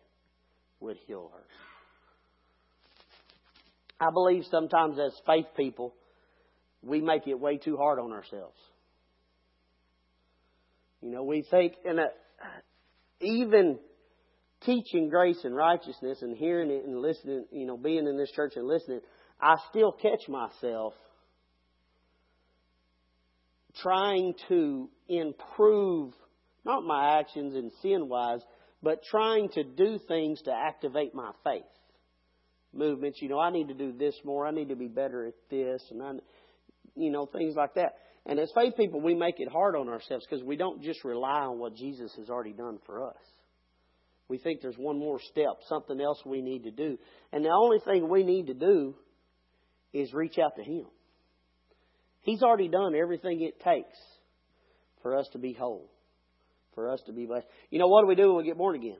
would 0.79 0.97
heal 1.07 1.31
her. 1.33 1.43
I 3.99 4.11
believe 4.11 4.43
sometimes 4.51 4.97
as 4.99 5.13
faith 5.25 5.47
people, 5.55 5.93
we 6.81 7.01
make 7.01 7.27
it 7.27 7.39
way 7.39 7.57
too 7.57 7.77
hard 7.77 7.99
on 7.99 8.11
ourselves. 8.11 8.57
You 11.01 11.09
know, 11.09 11.23
we 11.23 11.43
think, 11.49 11.73
and 11.85 11.99
even 13.19 13.79
teaching 14.61 15.09
grace 15.09 15.39
and 15.43 15.55
righteousness 15.55 16.21
and 16.21 16.35
hearing 16.35 16.69
it 16.69 16.85
and 16.85 16.99
listening, 16.99 17.45
you 17.51 17.65
know, 17.65 17.77
being 17.77 18.07
in 18.07 18.17
this 18.17 18.31
church 18.31 18.53
and 18.55 18.67
listening, 18.67 19.01
I 19.41 19.55
still 19.69 19.91
catch 19.91 20.27
myself 20.27 20.93
trying 23.81 24.33
to 24.49 24.89
improve 25.07 26.13
not 26.65 26.83
my 26.83 27.19
actions 27.19 27.55
and 27.55 27.71
sin 27.81 28.07
wise, 28.07 28.41
but 28.81 29.03
trying 29.09 29.49
to 29.49 29.63
do 29.63 29.99
things 30.07 30.41
to 30.43 30.51
activate 30.51 31.13
my 31.13 31.31
faith. 31.43 31.63
Movements, 32.73 33.21
you 33.21 33.29
know, 33.29 33.39
I 33.39 33.51
need 33.51 33.67
to 33.67 33.73
do 33.73 33.91
this 33.91 34.15
more, 34.23 34.47
I 34.47 34.51
need 34.51 34.69
to 34.69 34.75
be 34.75 34.87
better 34.87 35.25
at 35.25 35.33
this, 35.49 35.81
and 35.91 36.01
I, 36.01 36.11
you 36.95 37.11
know, 37.11 37.25
things 37.25 37.55
like 37.55 37.75
that. 37.75 37.93
And 38.25 38.39
as 38.39 38.51
faith 38.55 38.75
people, 38.77 39.01
we 39.01 39.15
make 39.15 39.35
it 39.39 39.49
hard 39.51 39.75
on 39.75 39.89
ourselves 39.89 40.25
because 40.29 40.43
we 40.43 40.55
don't 40.55 40.81
just 40.81 41.03
rely 41.03 41.41
on 41.41 41.59
what 41.59 41.75
Jesus 41.75 42.13
has 42.17 42.29
already 42.29 42.53
done 42.53 42.79
for 42.85 43.07
us. 43.07 43.17
We 44.29 44.37
think 44.37 44.61
there's 44.61 44.77
one 44.77 44.97
more 44.97 45.19
step, 45.19 45.59
something 45.67 45.99
else 45.99 46.19
we 46.25 46.41
need 46.41 46.63
to 46.63 46.71
do. 46.71 46.97
And 47.31 47.43
the 47.43 47.49
only 47.49 47.79
thing 47.79 48.09
we 48.09 48.23
need 48.23 48.47
to 48.47 48.53
do 48.53 48.95
is 49.93 50.13
reach 50.13 50.39
out 50.39 50.55
to 50.55 50.63
Him. 50.63 50.85
He's 52.23 52.41
already 52.41 52.69
done 52.69 52.95
everything 52.95 53.41
it 53.41 53.59
takes 53.59 53.97
for 55.01 55.15
us 55.17 55.27
to 55.33 55.37
be 55.37 55.53
whole, 55.53 55.89
for 56.73 56.89
us 56.89 57.01
to 57.05 57.13
be 57.13 57.25
blessed. 57.25 57.45
You 57.69 57.79
know, 57.79 57.87
what 57.87 58.01
do 58.01 58.07
we 58.07 58.15
do 58.15 58.29
when 58.29 58.37
we 58.37 58.49
get 58.49 58.57
born 58.57 58.75
again? 58.75 58.97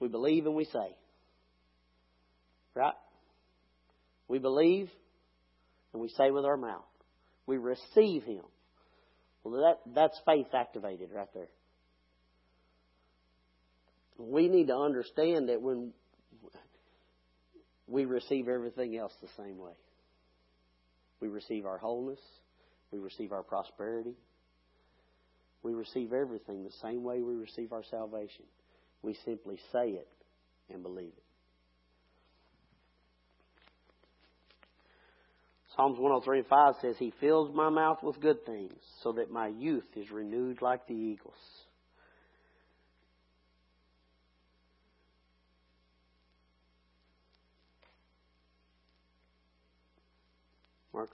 We 0.00 0.08
believe 0.08 0.46
and 0.46 0.54
we 0.54 0.64
say. 0.64 0.96
Right? 2.74 2.94
We 4.28 4.38
believe 4.38 4.90
and 5.92 6.02
we 6.02 6.08
say 6.08 6.30
with 6.30 6.44
our 6.44 6.56
mouth. 6.56 6.84
We 7.46 7.58
receive 7.58 8.24
Him. 8.24 8.42
Well, 9.44 9.62
that, 9.62 9.94
that's 9.94 10.20
faith 10.26 10.48
activated 10.54 11.10
right 11.14 11.28
there. 11.32 11.48
We 14.18 14.48
need 14.48 14.68
to 14.68 14.76
understand 14.76 15.50
that 15.50 15.60
when 15.60 15.92
we 17.86 18.06
receive 18.06 18.48
everything 18.48 18.96
else 18.96 19.12
the 19.20 19.28
same 19.36 19.58
way. 19.58 19.72
We 21.20 21.28
receive 21.28 21.66
our 21.66 21.78
wholeness. 21.78 22.20
We 22.90 22.98
receive 22.98 23.32
our 23.32 23.42
prosperity. 23.42 24.14
We 25.62 25.74
receive 25.74 26.12
everything 26.12 26.62
the 26.62 26.70
same 26.82 27.02
way 27.02 27.22
we 27.22 27.34
receive 27.34 27.72
our 27.72 27.82
salvation. 27.90 28.44
We 29.02 29.16
simply 29.24 29.58
say 29.72 29.90
it 29.90 30.08
and 30.72 30.82
believe 30.82 31.12
it. 31.16 31.22
Psalms 35.76 35.98
103 35.98 36.38
and 36.38 36.46
5 36.46 36.74
says, 36.80 36.96
He 36.98 37.12
fills 37.20 37.54
my 37.54 37.68
mouth 37.68 37.98
with 38.02 38.20
good 38.20 38.46
things, 38.46 38.72
so 39.02 39.12
that 39.12 39.30
my 39.30 39.48
youth 39.48 39.84
is 39.94 40.10
renewed 40.10 40.62
like 40.62 40.86
the 40.86 40.94
eagles. 40.94 41.34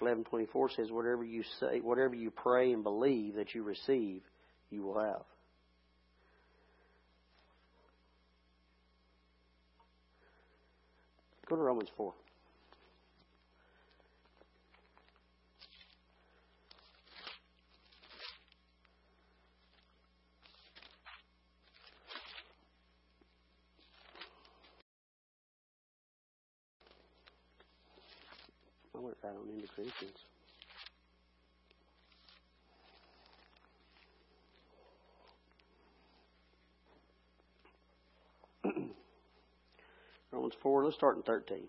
Mark 0.00 0.16
11:24 0.16 0.70
says, 0.70 0.90
"Whatever 0.90 1.25
you 1.25 1.42
say, 1.42 1.80
whatever 1.80 2.14
you 2.14 2.30
pray 2.30 2.72
and 2.72 2.82
believe 2.82 3.34
that 3.34 3.54
you 3.54 3.62
receive, 3.62 4.22
you 4.70 4.82
will 4.82 4.99
have." 4.99 5.25
Go 11.46 11.56
to 11.56 11.62
Romans 11.62 11.90
4. 11.96 12.14
I 29.02 29.06
right 29.06 29.35
on 29.37 29.49
into 29.49 29.66
Corinthians. 29.75 30.16
Romans 40.30 40.54
4, 40.62 40.85
let's 40.85 40.97
start 40.97 41.16
in 41.16 41.23
13. 41.23 41.59
It 41.59 41.66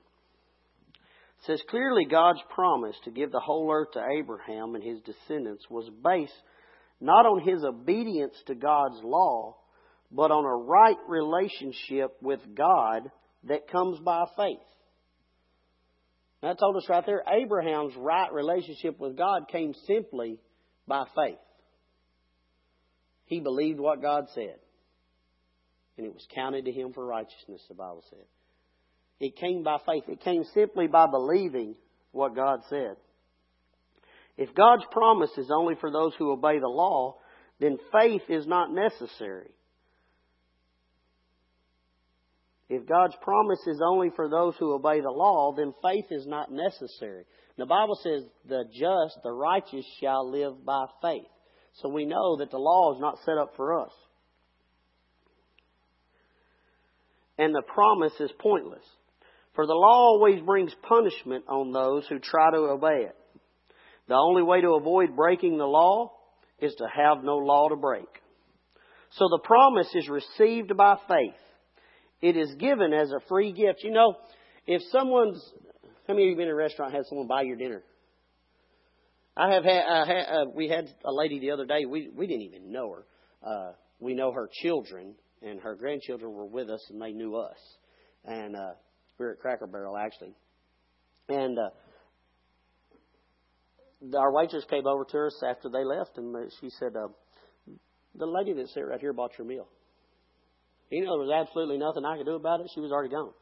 says, 1.46 1.62
Clearly 1.70 2.06
God's 2.06 2.42
promise 2.54 2.96
to 3.06 3.12
give 3.12 3.32
the 3.32 3.40
whole 3.40 3.70
earth 3.72 3.94
to 3.94 4.06
Abraham 4.20 4.75
and 4.75 4.84
his 4.84 5.00
descendants 5.02 5.66
was 5.70 5.90
based 6.04 6.34
not 7.02 7.25
on 7.25 7.42
his 7.42 7.63
obedience 7.63 8.36
to 8.48 8.56
God's 8.56 9.02
law, 9.04 9.58
but 10.12 10.30
on 10.30 10.46
a 10.46 10.56
right 10.56 10.98
relationship 11.08 12.16
with 12.22 12.40
God 12.56 13.10
that 13.46 13.68
comes 13.68 14.00
by 14.00 14.24
faith. 14.38 14.60
That 16.44 16.60
told 16.60 16.76
us 16.76 16.90
right 16.90 17.06
there, 17.06 17.24
Abraham's 17.26 17.96
right 17.96 18.32
relationship 18.32 19.00
with 19.00 19.18
God 19.18 19.48
came 19.50 19.74
simply 19.88 20.42
by 20.86 21.06
faith. 21.16 21.38
He 23.24 23.40
believed 23.40 23.80
what 23.80 24.02
God 24.02 24.26
said. 24.36 24.58
And 25.98 26.06
it 26.06 26.14
was 26.14 26.28
counted 26.36 26.66
to 26.66 26.72
him 26.72 26.92
for 26.92 27.06
righteousness, 27.06 27.62
the 27.70 27.76
Bible 27.76 28.04
said. 28.10 28.26
It 29.22 29.38
came 29.38 29.64
by 29.64 29.78
faith. 29.86 30.04
It 30.10 30.20
came 30.20 30.44
simply 30.54 30.88
by 30.88 31.08
believing 31.08 31.76
what 32.12 32.36
God 32.36 32.60
said. 32.70 32.98
If 34.36 34.54
God's 34.54 34.84
promise 34.92 35.32
is 35.38 35.50
only 35.50 35.76
for 35.76 35.92
those 35.92 36.14
who 36.18 36.34
obey 36.34 36.60
the 36.60 36.68
law, 36.68 37.20
then 37.62 37.78
faith 37.94 38.24
is 38.28 38.46
not 38.46 38.70
necessary. 38.70 39.52
If 42.70 42.88
God's 42.88 43.15
promise 43.22 43.60
is 43.67 43.82
only 43.86 44.10
for 44.15 44.29
those 44.29 44.55
who 44.58 44.74
obey 44.74 45.01
the 45.01 45.12
law, 45.12 45.53
then 45.55 45.74
faith 45.84 46.05
is 46.12 46.25
not 46.25 46.51
necessary. 46.51 47.25
The 47.58 47.65
Bible 47.65 48.00
says, 48.01 48.24
the 48.48 48.63
just, 48.72 49.22
the 49.24 49.32
righteous 49.32 49.86
shall 50.01 50.29
live 50.29 50.65
by 50.65 50.86
faith. 51.01 51.27
So 51.82 51.89
we 51.89 52.05
know 52.05 52.38
that 52.38 52.51
the 52.51 52.58
law 52.58 52.93
is 52.96 53.01
not 53.01 53.20
set 53.25 53.38
up 53.38 53.53
for 53.55 53.82
us. 53.82 53.91
And 57.38 57.53
the 57.53 57.63
promise 57.63 58.13
is 58.20 58.32
pointless. 58.39 58.84
For 59.55 59.67
the 59.67 59.74
law 59.74 60.13
always 60.13 60.41
brings 60.41 60.74
punishment 60.88 61.46
on 61.48 61.72
those 61.72 62.08
who 62.08 62.20
try 62.20 62.51
to 62.51 62.58
obey 62.58 63.05
it. 63.05 63.15
The 64.08 64.15
only 64.15 64.43
way 64.43 64.62
to 64.62 64.75
avoid 64.75 65.15
breaking 65.15 65.58
the 65.58 65.65
law 65.65 66.12
is 66.60 66.74
to 66.75 66.86
have 66.86 67.24
no 67.24 67.38
law 67.38 67.70
to 67.70 67.75
break. 67.75 68.08
So 69.12 69.25
the 69.29 69.41
promise 69.43 69.89
is 69.93 70.10
received 70.10 70.75
by 70.75 70.98
faith. 71.08 71.36
It 72.24 72.38
is 72.38 72.56
given 72.56 72.94
as 72.94 73.12
a 73.12 73.20
free 73.27 73.51
gift. 73.51 73.84
You 73.84 73.92
know, 73.92 74.15
if 74.65 74.82
someone's, 74.94 75.44
how 76.08 76.13
many 76.13 76.27
of 76.27 76.30
you 76.30 76.38
been 76.38 76.46
in 76.48 76.53
a 76.53 76.56
restaurant 76.56 76.94
and 76.94 76.98
had 76.98 77.06
someone 77.08 77.27
buy 77.27 77.42
your 77.42 77.58
dinner? 77.58 77.84
I 79.36 79.51
have 79.51 79.65
had, 79.65 79.84
I 79.84 80.06
had 80.06 80.25
uh, 80.30 80.46
we 80.56 80.70
had 80.70 80.86
a 81.03 81.12
lady 81.12 81.39
the 81.39 81.51
other 81.51 81.65
day, 81.65 81.84
we, 81.86 82.08
we 82.15 82.25
didn't 82.25 82.44
even 82.44 82.72
know 82.72 82.89
her. 82.92 83.06
Uh, 83.46 83.74
we 84.00 84.13
know 84.13 84.32
her 84.32 84.50
children, 84.62 85.15
and 85.42 85.60
her 85.60 85.75
grandchildren 85.75 86.32
were 86.32 86.46
with 86.46 86.70
us, 86.70 86.80
and 86.89 87.01
they 87.01 87.12
knew 87.12 87.36
us. 87.36 87.58
And 88.24 88.56
uh, 88.56 88.72
we 89.20 89.25
were 89.25 89.34
at 89.34 89.39
Cracker 89.39 89.68
Barrel, 89.68 89.98
actually. 89.98 90.34
And 91.27 91.60
uh, 91.60 91.72
our 94.18 94.32
waitress 94.32 94.63
came 94.70 94.88
over 94.88 95.03
to 95.03 95.25
us 95.25 95.44
after 95.46 95.68
they 95.68 95.84
left, 95.84 96.18
and 96.18 96.34
she 96.62 96.69
said, 96.69 96.95
uh, 96.95 97.10
The 98.15 98.26
lady 98.26 98.54
that 98.54 98.69
sat 98.69 98.88
right 98.88 99.02
here 99.02 99.12
bought 99.12 99.38
your 99.38 99.45
meal. 99.45 99.67
You 100.89 101.06
know, 101.06 101.17
there 101.17 101.28
was 101.28 101.48
absolutely 101.48 101.78
nothing 101.78 102.06
I 102.06 102.17
could 102.17 102.26
do 102.26 102.36
about 102.36 102.62
it. 102.62 102.67
She 102.74 102.82
was 102.82 102.91
already 102.91 103.10
gone. 103.10 103.34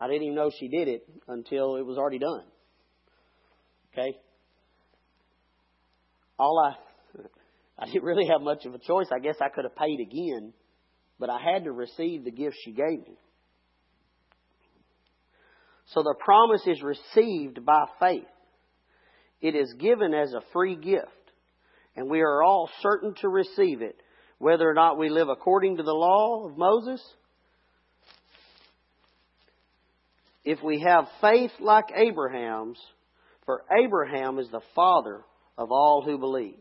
I 0.00 0.08
didn't 0.08 0.22
even 0.24 0.34
know 0.34 0.50
she 0.58 0.68
did 0.68 0.88
it 0.88 1.08
until 1.28 1.76
it 1.76 1.86
was 1.86 1.96
already 1.96 2.18
done. 2.18 2.44
Okay? 3.92 4.18
All 6.38 6.58
I 6.58 6.74
I 7.78 7.86
didn't 7.86 8.04
really 8.04 8.26
have 8.26 8.40
much 8.40 8.64
of 8.64 8.74
a 8.74 8.78
choice. 8.78 9.06
I 9.14 9.18
guess 9.18 9.36
I 9.40 9.48
could 9.48 9.64
have 9.64 9.76
paid 9.76 10.00
again, 10.00 10.52
but 11.18 11.30
I 11.30 11.38
had 11.40 11.64
to 11.64 11.72
receive 11.72 12.24
the 12.24 12.30
gift 12.30 12.56
she 12.64 12.72
gave 12.72 13.00
me. 13.00 13.16
So 15.86 16.02
the 16.02 16.14
promise 16.18 16.62
is 16.66 16.82
received 16.82 17.64
by 17.64 17.84
faith. 18.00 18.24
It 19.40 19.54
is 19.54 19.74
given 19.74 20.14
as 20.14 20.32
a 20.32 20.42
free 20.52 20.76
gift, 20.76 21.08
and 21.96 22.08
we 22.08 22.20
are 22.20 22.42
all 22.42 22.70
certain 22.80 23.14
to 23.20 23.28
receive 23.28 23.82
it 23.82 24.00
whether 24.42 24.68
or 24.68 24.74
not 24.74 24.98
we 24.98 25.08
live 25.08 25.28
according 25.28 25.76
to 25.76 25.84
the 25.84 25.92
law 25.92 26.48
of 26.48 26.58
Moses, 26.58 27.00
if 30.44 30.60
we 30.64 30.80
have 30.80 31.06
faith 31.20 31.52
like 31.60 31.92
Abraham's, 31.94 32.76
for 33.46 33.62
Abraham 33.70 34.40
is 34.40 34.48
the 34.50 34.60
father 34.74 35.20
of 35.56 35.70
all 35.70 36.02
who 36.04 36.18
believe. 36.18 36.58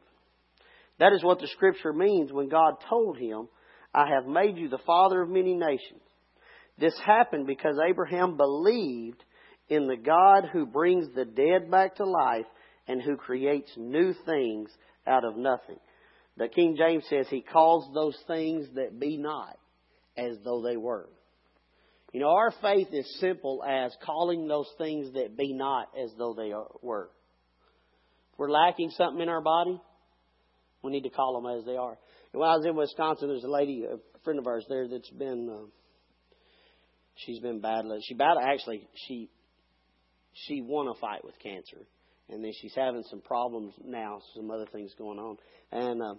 That 1.00 1.12
is 1.13 1.24
what 1.24 1.39
the 1.39 1.48
scripture 1.48 1.91
means 1.91 2.32
when 2.32 2.50
God 2.50 2.76
told 2.88 3.17
him, 3.17 3.48
I 3.96 4.06
have 4.13 4.28
made 4.28 4.58
you 4.58 4.70
the 4.70 4.78
father 4.86 5.20
of 5.24 5.30
many 5.30 5.56
nations. 5.56 6.04
This 6.78 6.94
happened 7.04 7.48
because 7.48 7.80
Abraham 7.84 8.38
believed 8.38 9.24
in 9.70 9.88
the 9.88 9.98
God 9.98 10.52
who 10.54 10.67
brings 10.67 11.08
the 11.15 11.26
dead 11.26 11.72
back 11.72 11.96
to 11.96 12.06
life 12.06 12.46
and 12.88 13.02
who 13.02 13.17
creates 13.17 13.72
new 13.76 14.13
things 14.24 14.70
out 15.08 15.26
of 15.26 15.36
nothing. 15.36 15.80
The 16.41 16.47
King 16.47 16.75
James 16.75 17.04
says 17.08 17.27
he 17.30 17.41
calls 17.41 17.93
those 17.93 18.17
things 18.25 18.67
that 18.73 18.99
be 18.99 19.15
not 19.15 19.60
as 20.17 20.38
though 20.43 20.63
they 20.63 20.75
were. 20.75 21.08
You 22.13 22.19
know, 22.19 22.32
our 22.32 22.51
faith 22.63 22.88
is 22.91 23.19
simple 23.19 23.63
as 23.63 23.95
calling 24.04 24.47
those 24.47 24.67
things 24.80 25.13
that 25.13 25.38
be 25.38 25.54
not 25.54 25.89
as 25.95 26.10
though 26.17 26.34
they 26.34 26.51
were. 26.82 27.12
If 28.34 28.39
we're 28.39 28.49
lacking 28.49 28.89
something 28.89 29.21
in 29.21 29.30
our 29.30 29.43
body, 29.43 29.80
we 30.82 30.91
need 30.91 31.04
to 31.04 31.12
call 31.12 31.39
them 31.39 31.60
as 31.60 31.63
they 31.63 31.75
are. 31.75 31.95
And 32.34 32.39
when 32.39 32.49
I 32.49 32.56
was 32.56 32.65
in 32.65 32.75
Wisconsin, 32.75 33.27
there's 33.27 33.43
a 33.43 33.47
lady, 33.47 33.84
a 33.86 33.97
friend 34.23 34.39
of 34.39 34.47
ours 34.47 34.65
there 34.67 34.88
that's 34.88 35.12
been, 35.12 35.47
uh, 35.47 35.67
she's 37.17 37.39
been 37.39 37.62
battling. 37.62 38.01
She 38.04 38.15
battled, 38.15 38.43
actually, 38.43 38.88
she, 39.08 39.30
she 40.34 40.63
won 40.63 40.88
a 40.88 40.95
fight 40.95 41.23
with 41.23 41.38
cancer 41.38 41.86
and 42.32 42.43
then 42.43 42.51
she's 42.60 42.73
having 42.75 43.04
some 43.10 43.21
problems 43.21 43.73
now, 43.84 44.21
some 44.36 44.49
other 44.49 44.65
things 44.71 44.91
going 44.97 45.19
on. 45.19 45.38
And 45.71 46.01
uh, 46.01 46.15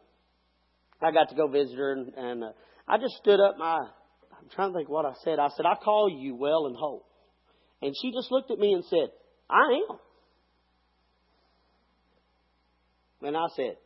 I 1.03 1.13
got 1.13 1.29
to 1.31 1.35
go 1.35 1.49
visit 1.49 1.77
her, 1.77 1.93
and, 1.93 2.13
and 2.15 2.45
uh, 2.45 2.53
I 2.89 2.99
just 2.99 3.15
stood 3.17 3.41
up. 3.41 3.57
My, 3.59 3.77
I'm 3.77 4.49
trying 4.55 4.73
to 4.73 4.79
think 4.79 4.89
what 4.89 5.07
I 5.07 5.13
said. 5.25 5.39
I 5.39 5.49
said, 5.57 5.67
"I 5.67 5.75
call 5.83 6.09
you 6.11 6.35
well 6.35 6.67
and 6.67 6.77
whole," 6.77 7.07
and 7.81 7.95
she 8.01 8.13
just 8.13 8.31
looked 8.31 8.51
at 8.51 8.59
me 8.59 8.73
and 8.73 8.85
said, 8.85 9.09
"I 9.51 9.81
am." 9.91 9.99
And 13.23 13.37
I 13.37 13.47
said, 13.57 13.77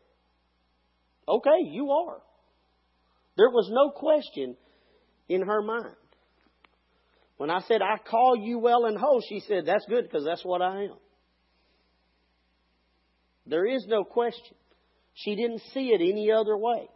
"Okay, 1.29 1.59
you 1.71 1.91
are." 1.91 2.23
There 3.37 3.51
was 3.51 3.69
no 3.71 3.91
question 3.91 4.57
in 5.29 5.43
her 5.43 5.63
mind. 5.63 5.95
When 7.37 7.51
I 7.51 7.61
said, 7.69 7.83
I 7.83 7.99
call 7.99 8.35
you 8.37 8.59
well 8.59 8.87
and 8.87 8.99
whole, 8.99 9.23
she 9.29 9.41
said, 9.41 9.67
That's 9.67 9.85
good 9.87 10.05
because 10.05 10.25
that's 10.25 10.45
what 10.45 10.63
I 10.63 10.85
am. 10.85 10.97
There 13.47 13.67
is 13.67 13.85
no 13.87 14.05
question. 14.05 14.57
She 15.15 15.37
didn't 15.37 15.61
see 15.73 15.89
it 15.89 16.01
any 16.01 16.31
other 16.33 16.57
way. 16.57 16.89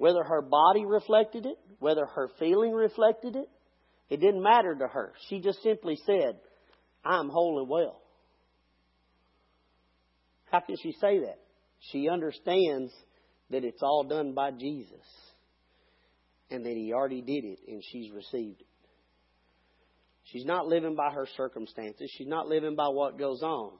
Whether 0.00 0.24
her 0.24 0.40
body 0.40 0.86
reflected 0.86 1.44
it, 1.44 1.58
whether 1.78 2.06
her 2.06 2.30
feeling 2.38 2.72
reflected 2.72 3.36
it, 3.36 3.50
it 4.08 4.18
didn't 4.18 4.42
matter 4.42 4.74
to 4.74 4.88
her. 4.88 5.12
She 5.28 5.40
just 5.40 5.62
simply 5.62 5.98
said, 6.06 6.38
I'm 7.04 7.28
whole 7.28 7.58
and 7.60 7.68
well. 7.68 8.00
How 10.50 10.60
can 10.60 10.76
she 10.82 10.92
say 10.92 11.18
that? 11.18 11.36
She 11.92 12.08
understands 12.08 12.94
that 13.50 13.62
it's 13.62 13.82
all 13.82 14.04
done 14.04 14.32
by 14.32 14.52
Jesus 14.52 15.04
and 16.50 16.64
that 16.64 16.74
He 16.74 16.94
already 16.94 17.20
did 17.20 17.44
it 17.44 17.58
and 17.68 17.82
she's 17.92 18.10
received 18.10 18.62
it. 18.62 18.66
She's 20.32 20.46
not 20.46 20.66
living 20.66 20.94
by 20.94 21.10
her 21.12 21.26
circumstances. 21.36 22.10
She's 22.16 22.26
not 22.26 22.48
living 22.48 22.74
by 22.74 22.88
what 22.88 23.18
goes 23.18 23.42
on. 23.42 23.72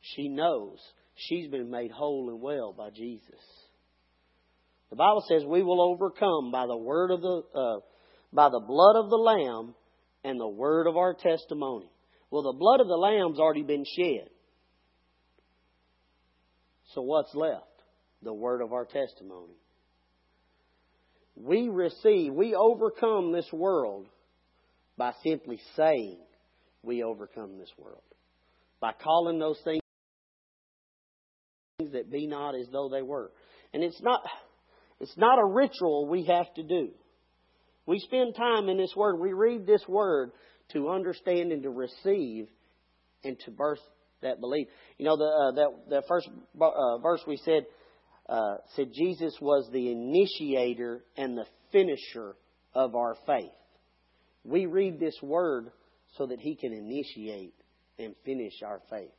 She 0.00 0.28
knows 0.28 0.78
she's 1.14 1.48
been 1.48 1.70
made 1.70 1.92
whole 1.92 2.30
and 2.30 2.40
well 2.40 2.72
by 2.76 2.90
Jesus. 2.90 3.67
The 4.90 4.96
Bible 4.96 5.24
says 5.28 5.44
we 5.44 5.62
will 5.62 5.80
overcome 5.80 6.50
by 6.50 6.66
the 6.66 6.76
word 6.76 7.10
of 7.10 7.20
the 7.20 7.42
uh, 7.54 7.80
by 8.32 8.48
the 8.48 8.60
blood 8.60 8.96
of 8.96 9.10
the 9.10 9.16
lamb 9.16 9.74
and 10.24 10.40
the 10.40 10.48
word 10.48 10.86
of 10.86 10.96
our 10.96 11.14
testimony. 11.14 11.90
Well, 12.30 12.42
the 12.42 12.58
blood 12.58 12.80
of 12.80 12.88
the 12.88 12.96
lamb's 12.96 13.38
already 13.38 13.62
been 13.62 13.84
shed. 13.96 14.28
So 16.94 17.02
what's 17.02 17.34
left? 17.34 17.64
The 18.22 18.34
word 18.34 18.60
of 18.60 18.72
our 18.72 18.84
testimony. 18.84 19.54
We 21.36 21.68
receive, 21.68 22.32
we 22.32 22.54
overcome 22.54 23.32
this 23.32 23.48
world 23.52 24.08
by 24.96 25.12
simply 25.22 25.60
saying 25.76 26.18
we 26.82 27.02
overcome 27.04 27.58
this 27.58 27.70
world. 27.78 28.02
By 28.80 28.92
calling 28.92 29.38
those 29.38 29.60
things 29.62 29.82
that 31.92 32.10
be 32.10 32.26
not 32.26 32.54
as 32.56 32.66
though 32.72 32.88
they 32.88 33.02
were. 33.02 33.30
And 33.72 33.84
it's 33.84 34.02
not 34.02 34.22
it's 35.00 35.16
not 35.16 35.38
a 35.38 35.44
ritual 35.44 36.06
we 36.08 36.24
have 36.24 36.52
to 36.54 36.62
do. 36.62 36.90
We 37.86 38.00
spend 38.00 38.34
time 38.34 38.68
in 38.68 38.76
this 38.76 38.92
word. 38.96 39.18
We 39.18 39.32
read 39.32 39.66
this 39.66 39.82
word 39.88 40.32
to 40.72 40.90
understand 40.90 41.52
and 41.52 41.62
to 41.62 41.70
receive 41.70 42.48
and 43.24 43.38
to 43.40 43.50
birth 43.50 43.80
that 44.22 44.40
belief. 44.40 44.68
You 44.98 45.06
know, 45.06 45.16
the 45.16 45.24
uh, 45.24 45.52
that 45.52 45.90
that 45.90 46.04
first 46.08 46.28
uh, 46.60 46.98
verse 46.98 47.22
we 47.26 47.36
said 47.38 47.66
uh, 48.28 48.56
said 48.76 48.92
Jesus 48.92 49.34
was 49.40 49.68
the 49.72 49.90
initiator 49.90 51.02
and 51.16 51.36
the 51.36 51.46
finisher 51.72 52.36
of 52.74 52.94
our 52.94 53.16
faith. 53.26 53.50
We 54.44 54.66
read 54.66 55.00
this 55.00 55.16
word 55.22 55.70
so 56.16 56.26
that 56.26 56.40
He 56.40 56.56
can 56.56 56.72
initiate 56.72 57.54
and 57.98 58.14
finish 58.24 58.54
our 58.64 58.80
faith. 58.90 59.12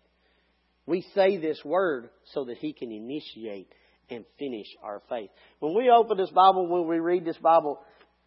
We 0.85 1.05
say 1.13 1.37
this 1.37 1.63
word 1.63 2.09
so 2.33 2.45
that 2.45 2.57
He 2.57 2.73
can 2.73 2.91
initiate 2.91 3.71
and 4.09 4.25
finish 4.37 4.67
our 4.83 5.01
faith. 5.09 5.29
When 5.59 5.75
we 5.75 5.89
open 5.89 6.17
this 6.17 6.31
Bible, 6.31 6.67
when 6.67 6.87
we 6.87 6.99
read 6.99 7.25
this 7.25 7.37
Bible, 7.37 7.79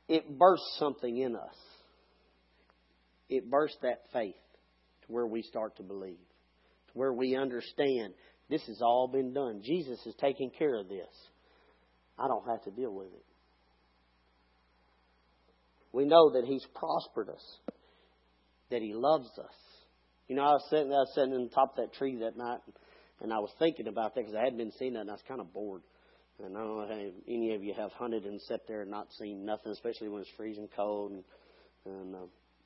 it 0.09 0.39
bursts 0.39 0.77
something 0.79 1.17
in 1.17 1.37
us. 1.37 1.57
It 3.29 3.51
bursts 3.51 3.79
that 3.83 4.03
faith 4.13 4.35
to 5.07 5.13
where 5.13 5.27
we 5.27 5.43
start 5.43 5.77
to 5.77 5.83
believe, 5.83 6.19
to 6.89 6.93
where 6.93 7.13
we 7.13 7.37
understand 7.37 8.15
this 8.51 8.63
has 8.67 8.83
all 8.83 9.09
been 9.09 9.33
done. 9.33 9.63
Jesus 9.65 9.99
is 10.07 10.15
taking 10.21 10.51
care 10.51 10.79
of 10.79 10.89
this. 10.89 11.09
I 12.19 12.29
don't 12.29 12.47
have 12.47 12.63
to 12.65 12.71
deal 12.71 12.93
with 12.93 13.09
it. 13.09 13.25
We 15.93 16.05
know 16.05 16.33
that 16.33 16.45
He's 16.45 16.67
prospered 16.75 17.31
us, 17.31 17.59
that 18.71 18.83
He 18.83 18.93
loves 18.95 19.31
us. 19.39 19.55
You 20.29 20.37
know, 20.37 20.43
I 20.43 20.53
was 20.53 20.67
sitting, 20.71 20.93
I 20.93 21.01
was 21.01 21.13
sitting 21.15 21.35
on 21.35 21.49
top 21.49 21.77
of 21.77 21.85
that 21.85 21.95
tree 21.95 22.17
that 22.21 22.37
night, 22.37 22.61
and 22.67 22.75
I 23.31 23.41
was 23.41 23.53
thinking 23.59 23.89
about 23.89 24.15
that 24.15 24.23
because 24.23 24.35
I 24.35 24.45
hadn't 24.45 24.57
been 24.57 24.73
seeing 24.79 24.95
that, 24.95 25.01
and 25.01 25.11
I 25.11 25.13
was 25.13 25.23
kind 25.29 25.41
of 25.41 25.53
bored. 25.53 25.83
And 26.43 26.57
I 26.57 26.61
don't 26.61 26.77
know 26.77 26.87
if 26.89 27.15
any 27.29 27.55
of 27.55 27.63
you 27.63 27.75
have 27.75 27.93
hunted 27.93 28.25
and 28.25 28.41
sat 28.41 28.61
there 28.67 28.81
and 28.81 28.91
not 28.91 29.09
seen 29.19 29.45
nothing, 29.45 29.73
especially 29.73 30.09
when 30.09 30.23
it's 30.23 30.31
freezing 30.37 30.69
cold. 30.75 31.13
And, 31.13 31.25
and 31.85 32.15
uh, 32.15 32.19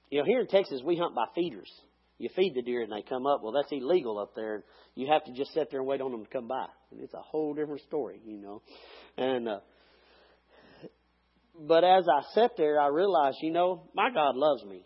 you 0.09 0.21
know, 0.21 0.25
here 0.25 0.41
in 0.41 0.47
Texas, 0.47 0.83
we 0.85 0.97
hunt 0.97 1.17
by 1.17 1.25
feeders. 1.35 1.71
You 2.19 2.31
feed 2.35 2.55
the 2.55 2.63
deer 2.63 2.83
and 2.83 2.93
they 2.93 3.03
come 3.07 3.27
up. 3.27 3.43
Well, 3.43 3.53
that's 3.53 3.71
illegal 3.73 4.19
up 4.19 4.35
there. 4.35 4.65
You 4.95 5.09
have 5.09 5.25
to 5.25 5.33
just 5.33 5.53
sit 5.53 5.71
there 5.71 5.81
and 5.81 5.89
wait 5.89 6.01
on 6.01 6.13
them 6.13 6.25
to 6.25 6.31
come 6.31 6.49
by. 6.49 6.67
And 6.91 7.03
it's 7.03 7.13
a 7.13 7.21
whole 7.21 7.53
different 7.53 7.83
story, 7.83 8.21
you 8.25 8.39
know. 8.39 8.63
And 9.19 9.49
uh, 9.49 9.59
but 11.59 11.85
as 11.85 12.07
I 12.09 12.23
sat 12.35 12.53
there, 12.57 12.81
I 12.81 12.89
realized, 12.89 13.39
you 13.43 13.51
know, 13.51 13.89
my 13.95 14.11
God 14.11 14.37
loves 14.37 14.65
me. 14.65 14.85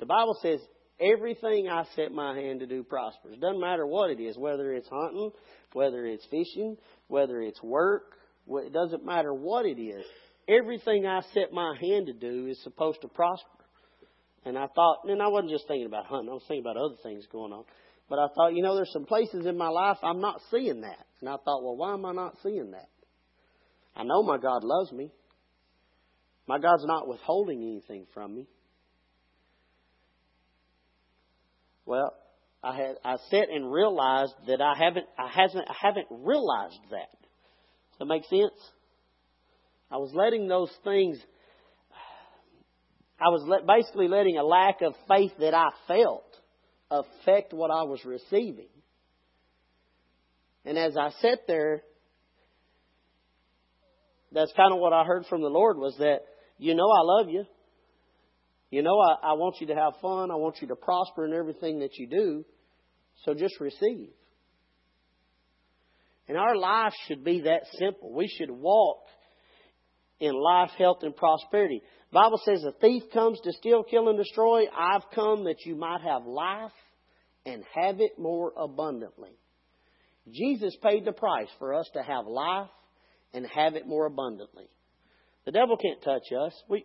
The 0.00 0.06
Bible 0.06 0.36
says 0.40 0.60
everything 1.00 1.68
I 1.68 1.84
set 1.96 2.12
my 2.12 2.36
hand 2.36 2.60
to 2.60 2.66
do 2.66 2.82
prospers. 2.82 3.36
Doesn't 3.40 3.60
matter 3.60 3.86
what 3.86 4.10
it 4.10 4.20
is, 4.20 4.36
whether 4.36 4.72
it's 4.72 4.88
hunting, 4.88 5.30
whether 5.72 6.06
it's 6.06 6.24
fishing, 6.26 6.76
whether 7.08 7.40
it's 7.40 7.62
work. 7.62 8.02
It 8.48 8.72
doesn't 8.72 9.04
matter 9.04 9.32
what 9.32 9.66
it 9.66 9.80
is. 9.80 10.04
Everything 10.48 11.06
I 11.06 11.22
set 11.32 11.52
my 11.52 11.76
hand 11.80 12.06
to 12.06 12.12
do 12.12 12.46
is 12.46 12.62
supposed 12.62 13.00
to 13.02 13.08
prosper. 13.08 13.48
And 14.44 14.58
I 14.58 14.66
thought, 14.66 14.98
and 15.04 15.22
I 15.22 15.28
wasn't 15.28 15.52
just 15.52 15.66
thinking 15.66 15.86
about 15.86 16.06
hunting, 16.06 16.28
I 16.28 16.34
was 16.34 16.44
thinking 16.46 16.64
about 16.64 16.76
other 16.76 16.96
things 17.02 17.24
going 17.32 17.52
on. 17.52 17.64
But 18.10 18.18
I 18.18 18.26
thought, 18.34 18.54
you 18.54 18.62
know, 18.62 18.74
there's 18.74 18.92
some 18.92 19.06
places 19.06 19.46
in 19.46 19.56
my 19.56 19.68
life 19.68 19.96
I'm 20.02 20.20
not 20.20 20.40
seeing 20.50 20.82
that. 20.82 20.98
And 21.20 21.28
I 21.30 21.36
thought, 21.36 21.62
well, 21.64 21.76
why 21.76 21.94
am 21.94 22.04
I 22.04 22.12
not 22.12 22.36
seeing 22.42 22.72
that? 22.72 22.88
I 23.96 24.04
know 24.04 24.22
my 24.22 24.36
God 24.36 24.62
loves 24.62 24.92
me. 24.92 25.10
My 26.46 26.58
God's 26.58 26.84
not 26.84 27.08
withholding 27.08 27.62
anything 27.62 28.06
from 28.12 28.34
me. 28.34 28.46
Well, 31.86 32.14
I 32.62 32.76
had 32.76 32.96
I 33.04 33.16
sat 33.30 33.50
and 33.50 33.70
realized 33.70 34.34
that 34.46 34.60
I 34.60 34.74
haven't 34.78 35.06
I 35.18 35.28
hasn't 35.28 35.68
I 35.68 35.74
haven't 35.80 36.06
realized 36.10 36.80
that. 36.90 37.10
Does 37.10 37.98
that 38.00 38.06
make 38.06 38.24
sense? 38.24 38.52
I 39.90 39.98
was 39.98 40.12
letting 40.14 40.48
those 40.48 40.70
things 40.82 41.18
I 43.20 43.28
was 43.28 43.44
let, 43.46 43.66
basically 43.66 44.08
letting 44.08 44.38
a 44.38 44.42
lack 44.42 44.82
of 44.82 44.94
faith 45.08 45.32
that 45.38 45.54
I 45.54 45.68
felt 45.86 46.26
affect 46.90 47.52
what 47.52 47.70
I 47.70 47.84
was 47.84 48.04
receiving. 48.04 48.68
And 50.64 50.76
as 50.78 50.96
I 50.96 51.10
sat 51.20 51.46
there, 51.46 51.82
that's 54.32 54.52
kind 54.56 54.72
of 54.72 54.80
what 54.80 54.92
I 54.92 55.04
heard 55.04 55.26
from 55.26 55.42
the 55.42 55.48
Lord 55.48 55.78
was 55.78 55.96
that, 55.98 56.20
you 56.58 56.74
know, 56.74 56.88
I 56.90 57.02
love 57.02 57.28
you. 57.28 57.44
You 58.74 58.82
know, 58.82 58.98
I, 58.98 59.30
I 59.30 59.32
want 59.34 59.60
you 59.60 59.68
to 59.68 59.74
have 59.76 59.92
fun. 60.02 60.32
I 60.32 60.34
want 60.34 60.56
you 60.60 60.66
to 60.66 60.74
prosper 60.74 61.24
in 61.24 61.32
everything 61.32 61.78
that 61.78 61.96
you 61.96 62.08
do. 62.08 62.44
So 63.24 63.32
just 63.32 63.60
receive. 63.60 64.08
And 66.26 66.36
our 66.36 66.56
life 66.56 66.92
should 67.06 67.22
be 67.22 67.42
that 67.42 67.60
simple. 67.78 68.12
We 68.12 68.26
should 68.26 68.50
walk 68.50 69.04
in 70.18 70.32
life, 70.32 70.70
health, 70.76 70.98
and 71.02 71.14
prosperity. 71.14 71.82
The 72.10 72.14
Bible 72.14 72.40
says 72.44 72.64
a 72.64 72.72
thief 72.80 73.04
comes 73.12 73.38
to 73.44 73.52
steal, 73.52 73.84
kill, 73.84 74.08
and 74.08 74.18
destroy. 74.18 74.64
I've 74.76 75.04
come 75.14 75.44
that 75.44 75.64
you 75.64 75.76
might 75.76 76.00
have 76.00 76.26
life 76.26 76.72
and 77.46 77.62
have 77.76 78.00
it 78.00 78.18
more 78.18 78.52
abundantly. 78.58 79.38
Jesus 80.32 80.76
paid 80.82 81.04
the 81.04 81.12
price 81.12 81.50
for 81.60 81.74
us 81.74 81.88
to 81.94 82.02
have 82.02 82.26
life 82.26 82.70
and 83.32 83.46
have 83.46 83.76
it 83.76 83.86
more 83.86 84.06
abundantly. 84.06 84.66
The 85.44 85.52
devil 85.52 85.76
can't 85.76 86.02
touch 86.02 86.32
us. 86.36 86.52
We, 86.68 86.84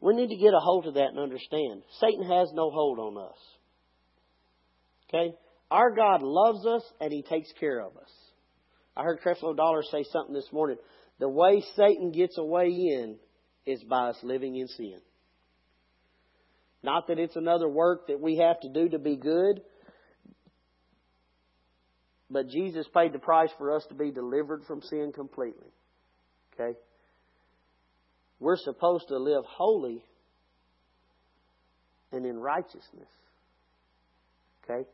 we 0.00 0.14
need 0.14 0.28
to 0.28 0.36
get 0.36 0.54
a 0.54 0.60
hold 0.60 0.86
of 0.86 0.94
that 0.94 1.08
and 1.08 1.18
understand. 1.18 1.82
Satan 2.00 2.22
has 2.22 2.50
no 2.52 2.70
hold 2.70 2.98
on 2.98 3.18
us. 3.18 3.38
Okay? 5.08 5.34
Our 5.70 5.90
God 5.94 6.22
loves 6.22 6.64
us 6.66 6.82
and 7.00 7.12
He 7.12 7.22
takes 7.22 7.52
care 7.58 7.80
of 7.80 7.96
us. 7.96 8.10
I 8.96 9.02
heard 9.02 9.20
Creflo 9.20 9.56
Dollar 9.56 9.82
say 9.82 10.04
something 10.12 10.34
this 10.34 10.52
morning. 10.52 10.76
The 11.18 11.28
way 11.28 11.62
Satan 11.76 12.12
gets 12.12 12.38
away 12.38 12.68
in 12.68 13.16
is 13.66 13.82
by 13.82 14.10
us 14.10 14.18
living 14.22 14.56
in 14.56 14.68
sin. 14.68 14.98
Not 16.82 17.08
that 17.08 17.18
it's 17.18 17.36
another 17.36 17.68
work 17.68 18.06
that 18.06 18.20
we 18.20 18.36
have 18.38 18.60
to 18.60 18.68
do 18.68 18.88
to 18.90 18.98
be 18.98 19.16
good, 19.16 19.60
but 22.30 22.48
Jesus 22.48 22.86
paid 22.94 23.12
the 23.12 23.18
price 23.18 23.50
for 23.58 23.74
us 23.74 23.84
to 23.88 23.94
be 23.94 24.12
delivered 24.12 24.64
from 24.66 24.80
sin 24.82 25.12
completely. 25.12 25.72
Okay? 26.54 26.78
We're 28.40 28.56
supposed 28.56 29.08
to 29.08 29.18
live 29.18 29.44
holy 29.46 30.04
and 32.12 32.24
in 32.24 32.38
righteousness. 32.38 33.08
Okay? 34.64 34.88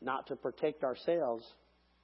Not 0.00 0.28
to 0.28 0.36
protect 0.36 0.84
ourselves, 0.84 1.44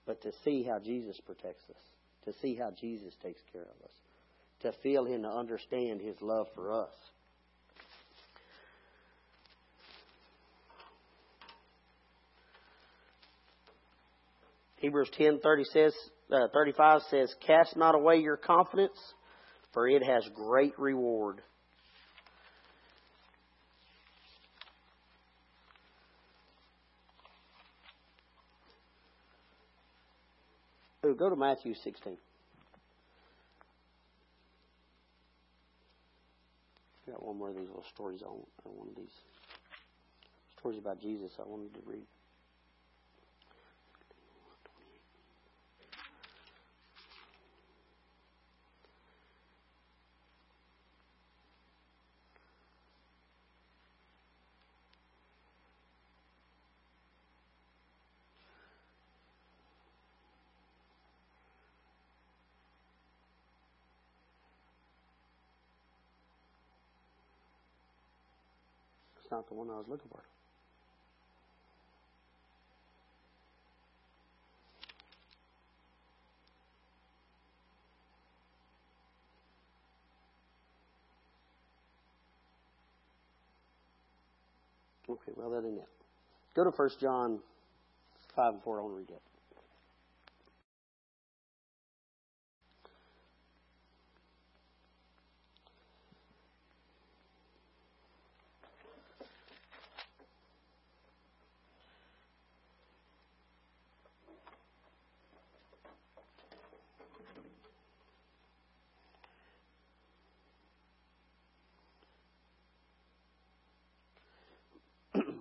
but 0.07 0.21
to 0.23 0.33
see 0.45 0.63
how 0.63 0.79
Jesus 0.79 1.19
protects 1.25 1.63
us, 1.71 1.83
to 2.25 2.33
see 2.41 2.55
how 2.55 2.71
Jesus 2.79 3.15
takes 3.23 3.41
care 3.53 3.63
of 3.63 3.85
us, 3.85 3.93
to 4.63 4.73
feel 4.83 5.05
Him, 5.05 5.23
to 5.23 5.29
understand 5.29 6.01
His 6.01 6.17
love 6.21 6.47
for 6.55 6.73
us. 6.73 6.91
Hebrews 14.77 15.11
10:30 15.19 15.65
says 15.73 15.95
uh, 16.31 16.49
35 16.53 17.03
says, 17.11 17.35
"Cast 17.47 17.77
not 17.77 17.95
away 17.95 18.19
your 18.19 18.37
confidence, 18.37 18.99
for 19.77 19.87
it 19.87 20.03
has 20.03 20.27
great 20.35 20.73
reward. 20.79 21.43
Go 31.03 31.29
to 31.29 31.37
Matthew 31.37 31.75
16. 31.75 32.17
I 37.07 37.11
got 37.11 37.23
one 37.23 37.37
more 37.37 37.51
of 37.51 37.57
these 37.57 37.67
little 37.67 37.85
stories 37.93 38.23
on 38.23 38.39
one 38.65 38.89
of 38.89 38.97
these 38.97 39.13
stories 40.59 40.79
about 40.79 41.03
Jesus 41.03 41.33
I 41.39 41.43
wanted 41.47 41.75
to 41.75 41.81
read. 41.85 42.07
not 69.37 69.47
the 69.49 69.55
one 69.55 69.69
I 69.69 69.77
was 69.77 69.85
looking 69.87 70.09
for. 70.11 70.23
Okay, 85.13 85.33
well, 85.37 85.51
that 85.51 85.69
ain't 85.69 85.77
it. 85.77 85.89
Go 86.55 86.65
to 86.65 86.71
1 86.71 86.91
John 86.99 87.41
5 88.35 88.55
and 88.55 88.63
4. 88.63 88.79
I 88.79 88.83
want 88.83 88.95
to 88.95 88.99
read 88.99 89.11
it. 89.11 89.36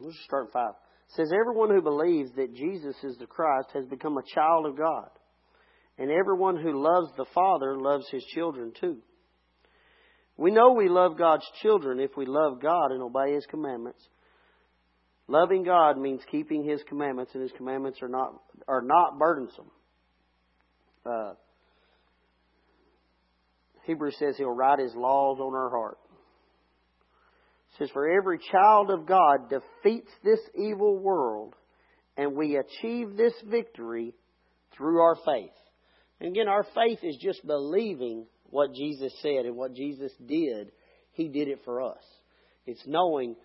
Let's 0.06 0.18
just 0.18 0.28
start 0.28 0.48
at 0.48 0.54
five. 0.54 0.74
It 1.10 1.16
says, 1.16 1.32
Everyone 1.34 1.72
who 1.72 1.82
believes 1.82 2.32
that 2.36 2.54
Jesus 2.54 2.96
is 3.04 3.18
the 3.18 3.26
Christ 3.26 3.70
has 3.74 3.86
become 3.86 4.18
a 4.18 4.36
child 4.36 4.68
of 4.68 4.78
God. 4.78 5.10
And 5.98 6.12
everyone 6.12 6.58
who 6.58 6.84
loves 6.84 7.10
the 7.18 7.26
Father 7.34 7.76
loves 7.76 8.06
his 8.12 8.24
children 8.26 8.72
too. 8.80 8.98
We 10.38 10.52
know 10.52 10.74
we 10.74 10.90
love 10.90 11.18
God's 11.18 11.46
children 11.64 12.00
if 12.00 12.12
we 12.16 12.26
love 12.28 12.62
God 12.62 12.92
and 12.92 13.02
obey 13.02 13.34
his 13.34 13.48
commandments. 13.48 14.08
Loving 15.28 15.64
God 15.64 15.98
means 15.98 16.22
keeping 16.30 16.64
his 16.64 16.84
commandments, 16.88 17.32
and 17.34 17.42
his 17.42 17.54
commandments 17.54 18.00
are 18.04 18.10
not 18.10 18.34
are 18.68 18.84
not 18.84 19.18
burdensome. 19.18 19.72
Uh, 21.04 21.34
Hebrews 23.86 24.18
says 24.20 24.36
he'll 24.38 24.52
write 24.52 24.80
his 24.80 24.94
laws 24.94 25.40
on 25.40 25.56
our 25.56 25.70
heart 25.72 25.98
says, 27.78 27.90
For 27.94 28.08
every 28.10 28.40
child 28.52 28.90
of 28.92 29.06
God 29.06 29.50
defeats 29.50 30.12
this 30.24 30.40
evil 30.56 30.98
world, 30.98 31.56
and 32.18 32.36
we 32.36 32.58
achieve 32.58 33.16
this 33.18 33.34
victory 33.46 34.14
through 34.76 35.02
our 35.02 35.16
faith. 35.26 35.52
And 36.20 36.30
again, 36.30 36.48
our 36.48 36.66
faith 36.76 37.00
is 37.04 37.18
just 37.22 37.46
believing 37.46 38.26
what 38.50 38.74
Jesus 38.74 39.14
said 39.22 39.46
and 39.46 39.56
what 39.56 39.74
Jesus 39.74 40.12
did. 40.26 40.72
He 41.12 41.28
did 41.28 41.48
it 41.48 41.62
for 41.66 41.82
us. 41.82 42.04
It's 42.66 42.84
knowing 42.86 43.36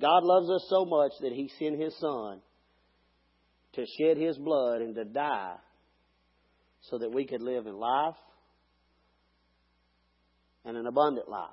God 0.00 0.22
loves 0.24 0.50
us 0.50 0.66
so 0.68 0.84
much 0.84 1.12
that 1.20 1.32
He 1.32 1.50
sent 1.58 1.80
His 1.80 1.96
Son 1.98 2.40
to 3.74 3.84
shed 3.98 4.16
His 4.16 4.36
blood 4.38 4.80
and 4.80 4.94
to 4.94 5.04
die 5.04 5.56
so 6.82 6.98
that 6.98 7.12
we 7.12 7.26
could 7.26 7.42
live 7.42 7.66
in 7.66 7.74
life 7.74 8.14
and 10.64 10.76
an 10.76 10.86
abundant 10.86 11.28
life. 11.28 11.50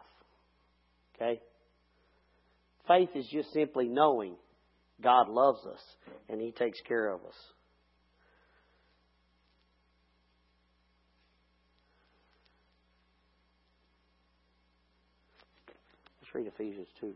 Okay? 1.15 1.39
Faith 2.87 3.09
is 3.15 3.27
just 3.27 3.51
simply 3.53 3.87
knowing 3.87 4.35
God 5.01 5.29
loves 5.29 5.65
us 5.65 5.81
and 6.29 6.39
He 6.39 6.51
takes 6.51 6.79
care 6.87 7.09
of 7.09 7.21
us. 7.21 7.35
Let's 16.21 16.35
read 16.35 16.47
Ephesians 16.47 16.87
2. 16.99 17.13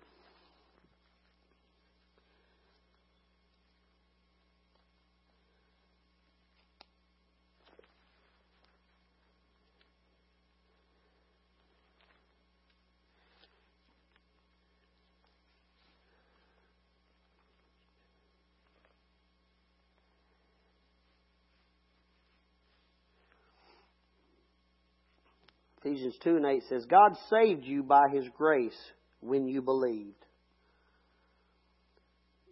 Ephesians 25.90 26.16
2 26.24 26.36
and 26.36 26.46
8 26.46 26.64
says, 26.70 26.86
God 26.86 27.14
saved 27.32 27.66
you 27.66 27.82
by 27.82 28.10
His 28.14 28.26
grace 28.38 28.78
when 29.22 29.48
you 29.48 29.62
believed. 29.64 30.14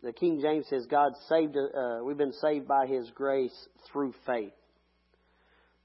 The 0.01 0.11
King 0.11 0.39
James 0.41 0.65
says, 0.69 0.87
God 0.89 1.11
saved, 1.29 1.55
uh, 1.55 2.03
we've 2.03 2.17
been 2.17 2.33
saved 2.33 2.67
by 2.67 2.87
His 2.87 3.09
grace 3.13 3.53
through 3.91 4.15
faith. 4.25 4.53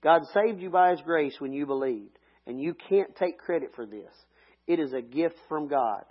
God 0.03 0.23
saved 0.33 0.61
you 0.61 0.71
by 0.71 0.93
His 0.93 1.03
grace 1.03 1.35
when 1.41 1.53
you 1.53 1.67
believed. 1.67 2.19
And 2.47 2.59
you 2.59 2.75
can't 2.89 3.15
take 3.17 3.39
credit 3.39 3.73
for 3.77 3.85
this. 3.85 4.13
It 4.67 4.81
is 4.81 4.95
a 4.95 5.03
gift 5.03 5.37
from 5.49 5.69
God. 5.69 6.05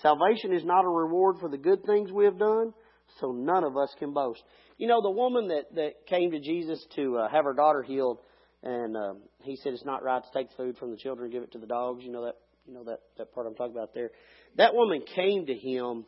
Salvation 0.00 0.54
is 0.54 0.64
not 0.64 0.84
a 0.84 0.88
reward 0.88 1.36
for 1.40 1.50
the 1.50 1.58
good 1.58 1.84
things 1.84 2.10
we 2.10 2.24
have 2.24 2.38
done, 2.38 2.72
so 3.20 3.32
none 3.32 3.64
of 3.64 3.76
us 3.76 3.94
can 3.98 4.14
boast. 4.14 4.42
You 4.78 4.88
know, 4.88 5.02
the 5.02 5.10
woman 5.10 5.48
that, 5.48 5.74
that 5.74 6.06
came 6.06 6.30
to 6.30 6.40
Jesus 6.40 6.84
to 6.96 7.18
uh, 7.18 7.28
have 7.28 7.44
her 7.44 7.54
daughter 7.54 7.82
healed, 7.82 8.18
and 8.66 8.96
um, 8.96 9.18
he 9.42 9.54
said 9.56 9.72
it's 9.72 9.84
not 9.84 10.02
right 10.02 10.22
to 10.22 10.30
take 10.36 10.48
food 10.56 10.76
from 10.76 10.90
the 10.90 10.96
children 10.96 11.26
and 11.26 11.32
give 11.32 11.44
it 11.44 11.52
to 11.52 11.58
the 11.58 11.68
dogs. 11.68 12.02
You 12.04 12.10
know 12.10 12.24
that 12.24 12.36
you 12.66 12.74
know 12.74 12.82
that 12.84 13.00
that 13.16 13.32
part 13.32 13.46
I'm 13.46 13.54
talking 13.54 13.76
about 13.76 13.94
there. 13.94 14.10
That 14.56 14.74
woman 14.74 15.02
came 15.14 15.46
to 15.46 15.54
him 15.54 16.04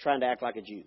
trying 0.00 0.20
to 0.20 0.26
act 0.26 0.42
like 0.42 0.56
a 0.56 0.62
Jew, 0.62 0.82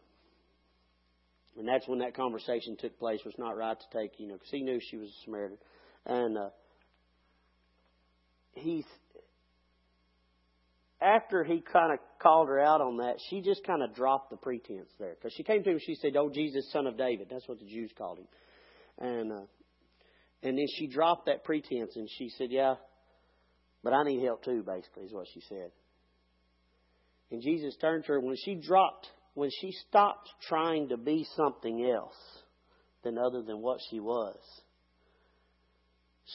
and 1.57 1.65
that's 1.65 1.87
when 1.87 1.99
that 1.99 2.15
conversation 2.15 2.75
took 2.77 2.99
place. 2.99 3.21
Was 3.23 3.35
not 3.37 3.55
right 3.55 3.77
to 3.79 3.97
take 3.97 4.19
you 4.19 4.27
know 4.27 4.33
because 4.33 4.51
he 4.51 4.61
knew 4.61 4.79
she 4.81 4.97
was 4.97 5.07
a 5.07 5.23
Samaritan, 5.23 5.57
and 6.05 6.37
uh, 6.37 6.49
he 8.55 8.85
after 11.01 11.45
he 11.45 11.61
kind 11.61 11.93
of 11.93 11.99
called 12.21 12.49
her 12.49 12.59
out 12.59 12.81
on 12.81 12.97
that, 12.97 13.15
she 13.29 13.39
just 13.39 13.63
kind 13.63 13.83
of 13.83 13.95
dropped 13.95 14.31
the 14.31 14.35
pretense 14.35 14.89
there 14.99 15.15
because 15.15 15.31
she 15.31 15.43
came 15.43 15.63
to 15.63 15.69
him. 15.69 15.79
She 15.79 15.95
said, 15.95 16.17
"Oh 16.17 16.29
Jesus, 16.29 16.69
son 16.73 16.87
of 16.87 16.97
David." 16.97 17.27
That's 17.31 17.47
what 17.47 17.59
the 17.59 17.65
Jews 17.65 17.91
called 17.97 18.17
him. 18.17 18.27
And 18.99 19.31
uh, 19.31 19.45
and 20.43 20.57
then 20.57 20.65
she 20.77 20.87
dropped 20.87 21.25
that 21.27 21.43
pretense 21.43 21.95
and 21.95 22.09
she 22.17 22.29
said, 22.37 22.47
"Yeah, 22.51 22.75
but 23.83 23.93
I 23.93 24.03
need 24.03 24.23
help 24.23 24.43
too." 24.43 24.63
Basically, 24.63 25.05
is 25.05 25.13
what 25.13 25.27
she 25.33 25.41
said. 25.47 25.71
And 27.31 27.41
Jesus 27.41 27.75
turned 27.79 28.05
to 28.05 28.13
her 28.13 28.19
when 28.19 28.35
she 28.43 28.55
dropped, 28.55 29.07
when 29.35 29.49
she 29.61 29.71
stopped 29.87 30.29
trying 30.47 30.89
to 30.89 30.97
be 30.97 31.25
something 31.35 31.85
else 31.85 32.17
than 33.03 33.17
other 33.17 33.41
than 33.43 33.61
what 33.61 33.79
she 33.89 33.99
was. 33.99 34.37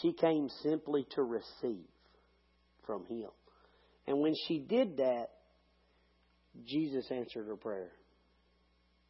She 0.00 0.12
came 0.12 0.48
simply 0.62 1.07
to 1.14 1.22
receive 1.22 1.87
from 2.87 3.05
Him. 3.07 3.31
And 4.07 4.20
when 4.20 4.35
she 4.46 4.59
did 4.59 4.98
that, 4.98 5.27
Jesus 6.66 7.07
answered 7.11 7.46
her 7.46 7.57
prayer. 7.57 7.90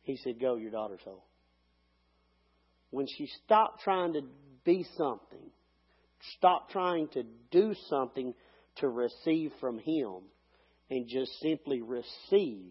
He 0.03 0.17
said, 0.17 0.41
Go, 0.41 0.57
your 0.57 0.71
daughter's 0.71 1.01
whole 1.05 1.25
when 2.95 3.09
she 3.09 3.29
stopped 3.45 3.81
trying 3.83 4.13
to 4.13 4.23
be 4.65 4.87
something, 4.97 5.51
stopped 6.37 6.71
trying 6.71 7.09
to 7.09 7.25
do 7.51 7.75
something 7.89 8.33
to 8.77 8.89
receive 8.89 9.51
from 9.61 9.79
Him, 9.79 10.23
and 10.91 11.09
just 11.09 11.33
simply 11.41 11.83
received, 11.83 12.71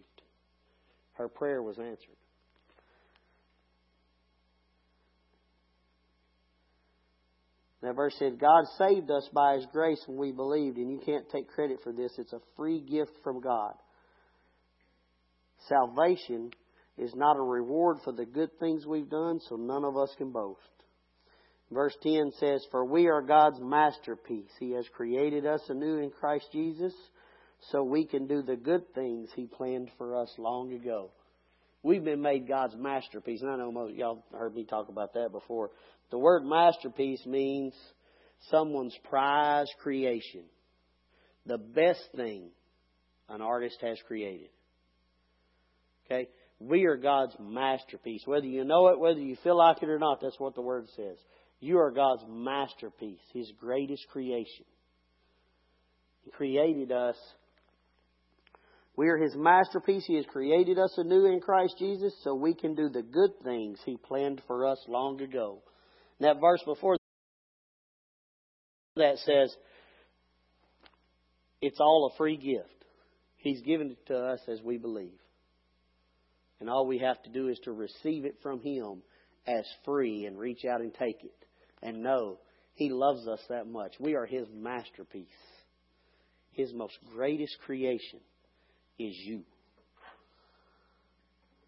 her 1.14 1.28
prayer 1.28 1.62
was 1.62 1.78
answered. 1.78 2.16
That 7.82 7.96
verse 7.98 8.16
said, 8.18 8.40
God 8.40 8.64
saved 8.78 9.12
us 9.12 9.28
by 9.34 9.56
His 9.56 9.66
grace 9.74 10.02
when 10.08 10.18
we 10.18 10.32
believed, 10.32 10.78
and 10.78 10.90
you 10.90 11.02
can't 11.06 11.30
take 11.30 11.50
credit 11.50 11.80
for 11.84 11.92
this. 11.92 12.14
It's 12.18 12.32
a 12.32 12.40
free 12.56 12.80
gift 12.80 13.12
from 13.26 13.42
God. 13.42 13.74
Salvation 15.68 16.52
is 16.98 17.14
not 17.16 17.38
a 17.38 17.42
reward 17.42 17.98
for 18.04 18.12
the 18.12 18.26
good 18.26 18.50
things 18.60 18.86
we've 18.86 19.10
done, 19.10 19.40
so 19.50 19.56
none 19.56 19.84
of 19.84 19.98
us 19.98 20.14
can 20.18 20.32
boast. 20.32 20.60
Verse 21.72 21.96
10 22.04 22.32
says, 22.40 22.66
For 22.72 22.86
we 22.86 23.08
are 23.08 23.22
God's 23.22 23.60
masterpiece. 23.60 24.52
He 24.60 24.72
has 24.72 24.86
created 24.96 25.46
us 25.46 25.62
anew 25.70 25.98
in 25.98 26.12
Christ 26.12 26.46
Jesus 26.52 26.94
so 27.72 27.84
we 27.84 28.06
can 28.06 28.28
do 28.28 28.42
the 28.42 28.56
good 28.56 28.94
things 28.94 29.30
He 29.36 29.48
planned 29.48 29.90
for 29.98 30.16
us 30.16 30.32
long 30.38 30.74
ago. 30.74 31.10
We've 31.82 32.04
been 32.04 32.22
made 32.22 32.48
God's 32.48 32.76
masterpiece. 32.78 33.42
And 33.42 33.50
I 33.50 33.58
know 33.58 33.72
most 33.72 33.96
y'all 33.96 34.24
heard 34.32 34.56
me 34.56 34.66
talk 34.66 34.90
about 34.90 35.14
that 35.16 35.32
before. 35.32 35.72
The 36.12 36.18
word 36.18 36.44
masterpiece 36.46 37.26
means 37.26 37.74
someone's 38.52 38.98
prize 39.10 39.68
creation. 39.82 40.44
The 41.46 41.58
best 41.58 42.04
thing 42.16 42.50
an 43.30 43.42
artist 43.42 43.78
has 43.82 43.98
created. 44.08 44.50
Okay? 46.06 46.30
We 46.60 46.86
are 46.86 46.98
God's 46.98 47.36
masterpiece. 47.40 48.24
Whether 48.26 48.48
you 48.48 48.64
know 48.64 48.88
it, 48.88 49.00
whether 49.00 49.20
you 49.20 49.36
feel 49.44 49.58
like 49.58 49.84
it 49.84 49.90
or 49.90 50.00
not, 50.00 50.22
that's 50.22 50.40
what 50.40 50.56
the 50.56 50.62
Word 50.62 50.88
says. 50.96 51.18
You 51.60 51.80
are 51.80 51.92
God's 51.92 52.24
masterpiece, 52.28 53.20
His 53.34 53.52
greatest 53.60 54.06
creation. 54.10 54.66
He 56.24 56.32
created 56.32 56.92
us. 56.92 57.16
We 58.96 59.10
are 59.10 59.18
His 59.18 59.36
masterpiece. 59.36 60.04
He 60.06 60.16
has 60.16 60.26
created 60.26 60.78
us 60.78 60.94
anew 60.98 61.26
in 61.26 61.42
Christ 61.42 61.76
Jesus 61.80 62.14
so 62.24 62.36
we 62.36 62.54
can 62.54 62.76
do 62.76 62.90
the 62.90 63.02
good 63.02 63.32
things 63.44 63.80
He 63.86 63.98
planned 63.98 64.42
for 64.48 64.68
us 64.68 64.80
long 64.88 65.22
ago. 65.22 65.62
And 66.20 66.28
that 66.28 66.40
verse 66.40 66.62
before 66.66 66.98
that 68.96 69.18
says, 69.18 69.56
it's 71.62 71.80
all 71.80 72.12
a 72.14 72.18
free 72.18 72.38
gift. 72.38 72.86
He's 73.38 73.62
given 73.62 73.92
it 73.92 74.06
to 74.08 74.18
us 74.18 74.40
as 74.48 74.62
we 74.62 74.78
believe. 74.78 75.18
And 76.64 76.70
all 76.70 76.88
we 76.88 77.00
have 77.00 77.22
to 77.24 77.30
do 77.30 77.50
is 77.50 77.60
to 77.66 77.74
receive 77.74 78.24
it 78.24 78.38
from 78.42 78.62
Him 78.62 79.02
as 79.46 79.66
free 79.84 80.26
and 80.26 80.40
reach 80.40 80.64
out 80.64 80.80
and 80.80 80.94
take 80.94 81.22
it 81.22 81.36
and 81.82 82.02
know 82.02 82.38
He 82.76 82.90
loves 82.90 83.28
us 83.28 83.42
that 83.50 83.68
much. 83.68 83.96
We 84.00 84.16
are 84.16 84.26
His 84.26 84.48
masterpiece. 84.56 85.28
His 86.54 86.72
most 86.72 86.98
greatest 87.14 87.58
creation 87.66 88.22
is 88.98 89.14
you. 89.26 89.44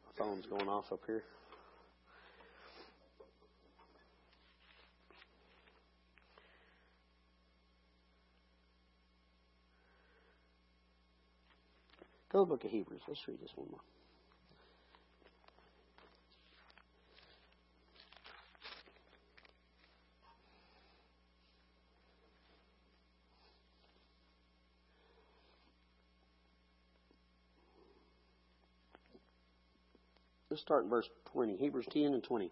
My 0.06 0.26
phone's 0.26 0.46
going 0.46 0.70
off 0.70 0.86
up 0.94 1.02
here. 1.06 1.24
Go 12.32 12.46
to 12.46 12.50
the 12.50 12.56
book 12.56 12.64
of 12.64 12.72
Hebrews. 12.72 13.02
Let's 13.10 13.20
read 13.28 13.42
this 13.42 13.52
one 13.58 13.68
more. 13.72 13.82
Let's 30.56 30.64
start 30.64 30.86
in 30.86 30.90
verse 30.90 31.10
20. 31.34 31.58
Hebrews 31.58 31.86
10 31.92 32.04
and 32.14 32.24
20. 32.24 32.46
It 32.46 32.52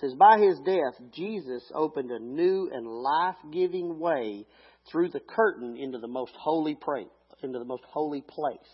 says, 0.00 0.14
By 0.14 0.38
his 0.38 0.56
death, 0.64 0.94
Jesus 1.12 1.64
opened 1.74 2.12
a 2.12 2.20
new 2.20 2.70
and 2.72 2.86
life 2.86 3.34
giving 3.52 3.98
way 3.98 4.46
through 4.88 5.08
the 5.08 5.18
curtain 5.18 5.76
into 5.76 5.98
the 5.98 6.06
most 6.06 6.30
holy 6.38 6.76
place 6.76 7.08
into 7.42 7.58
the 7.58 7.64
most 7.64 7.82
holy 7.90 8.20
place. 8.20 8.70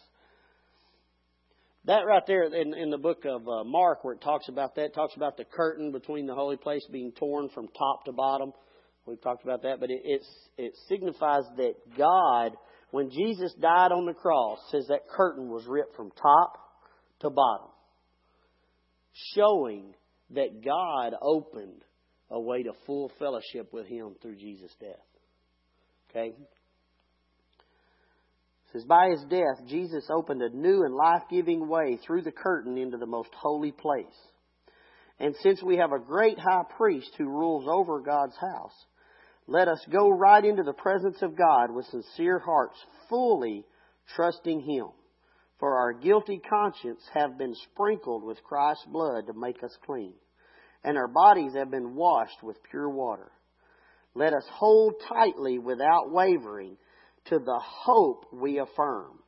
That 1.87 2.01
right 2.07 2.23
there 2.27 2.45
in, 2.45 2.75
in 2.75 2.91
the 2.91 2.99
book 2.99 3.25
of 3.25 3.49
uh, 3.49 3.65
Mark, 3.65 4.05
where 4.05 4.13
it 4.13 4.21
talks 4.21 4.51
about 4.51 4.75
that, 4.75 4.93
talks 4.93 5.17
about 5.17 5.39
the 5.39 5.47
curtain 5.47 5.91
between 5.91 6.27
the 6.27 6.35
holy 6.35 6.59
place 6.59 6.87
being 6.93 7.13
torn 7.13 7.49
from 7.49 7.67
top 7.69 8.05
to 8.05 8.13
bottom. 8.13 8.53
We've 9.07 9.23
talked 9.23 9.43
about 9.43 9.63
that, 9.63 9.81
but 9.81 9.91
it, 9.91 10.03
it's, 10.05 10.29
it 10.59 10.75
signifies 10.87 11.45
that 11.57 11.73
God, 11.97 12.59
when 12.91 13.09
Jesus 13.09 13.55
died 13.55 13.91
on 13.91 14.05
the 14.05 14.13
cross, 14.13 14.59
says 14.71 14.85
that 14.91 15.09
curtain 15.09 15.49
was 15.49 15.65
ripped 15.67 15.97
from 15.97 16.11
top 16.11 16.59
to 17.21 17.31
bottom, 17.31 17.69
showing 19.35 19.95
that 20.31 20.65
God 20.65 21.15
opened 21.21 21.83
a 22.31 22.41
way 22.41 22.63
to 22.63 22.73
full 22.87 23.11
fellowship 23.19 23.73
with 23.73 23.87
Him 23.87 24.15
through 24.23 24.37
Jesus' 24.37 24.75
death. 24.81 24.97
Okay? 26.11 26.35
says, 28.73 28.85
By 28.85 29.09
his 29.11 29.23
death, 29.29 29.67
Jesus 29.69 30.05
opened 30.11 30.43
a 30.43 30.51
new 30.51 30.85
and 30.85 30.95
life 30.95 31.23
giving 31.31 31.69
way 31.69 31.99
through 32.05 32.23
the 32.23 32.33
curtain 32.33 32.79
into 32.79 32.97
the 32.97 33.07
most 33.07 33.31
holy 33.35 33.73
place. 33.73 34.07
And 35.19 35.35
since 35.43 35.63
we 35.63 35.77
have 35.77 35.93
a 35.93 35.99
great 35.99 36.39
high 36.39 36.63
priest 36.77 37.11
who 37.19 37.29
rules 37.29 37.67
over 37.69 38.01
God's 38.01 38.37
house, 38.37 38.73
let 39.47 39.69
us 39.69 39.85
go 39.91 40.09
right 40.09 40.45
into 40.45 40.63
the 40.63 40.73
presence 40.73 41.19
of 41.23 41.37
God 41.37 41.71
with 41.71 41.87
sincere 41.87 42.39
hearts, 42.39 42.77
fully 43.09 43.65
trusting 44.15 44.61
Him. 44.61 44.87
For 45.61 45.79
our 45.79 45.93
guilty 45.93 46.41
conscience 46.49 47.03
have 47.13 47.37
been 47.37 47.55
sprinkled 47.55 48.25
with 48.25 48.43
Christ's 48.43 48.87
blood 48.87 49.27
to 49.27 49.35
make 49.35 49.63
us 49.63 49.77
clean, 49.85 50.15
and 50.83 50.97
our 50.97 51.07
bodies 51.07 51.53
have 51.55 51.71
been 51.71 51.95
washed 51.95 52.43
with 52.43 52.57
pure 52.71 52.89
water. 52.89 53.31
Let 54.15 54.33
us 54.33 54.45
hold 54.51 54.95
tightly 55.07 55.59
without 55.59 56.11
wavering 56.11 56.77
to 57.27 57.39
the 57.39 57.61
hope 57.63 58.25
we 58.33 58.59
affirm. 58.59 59.19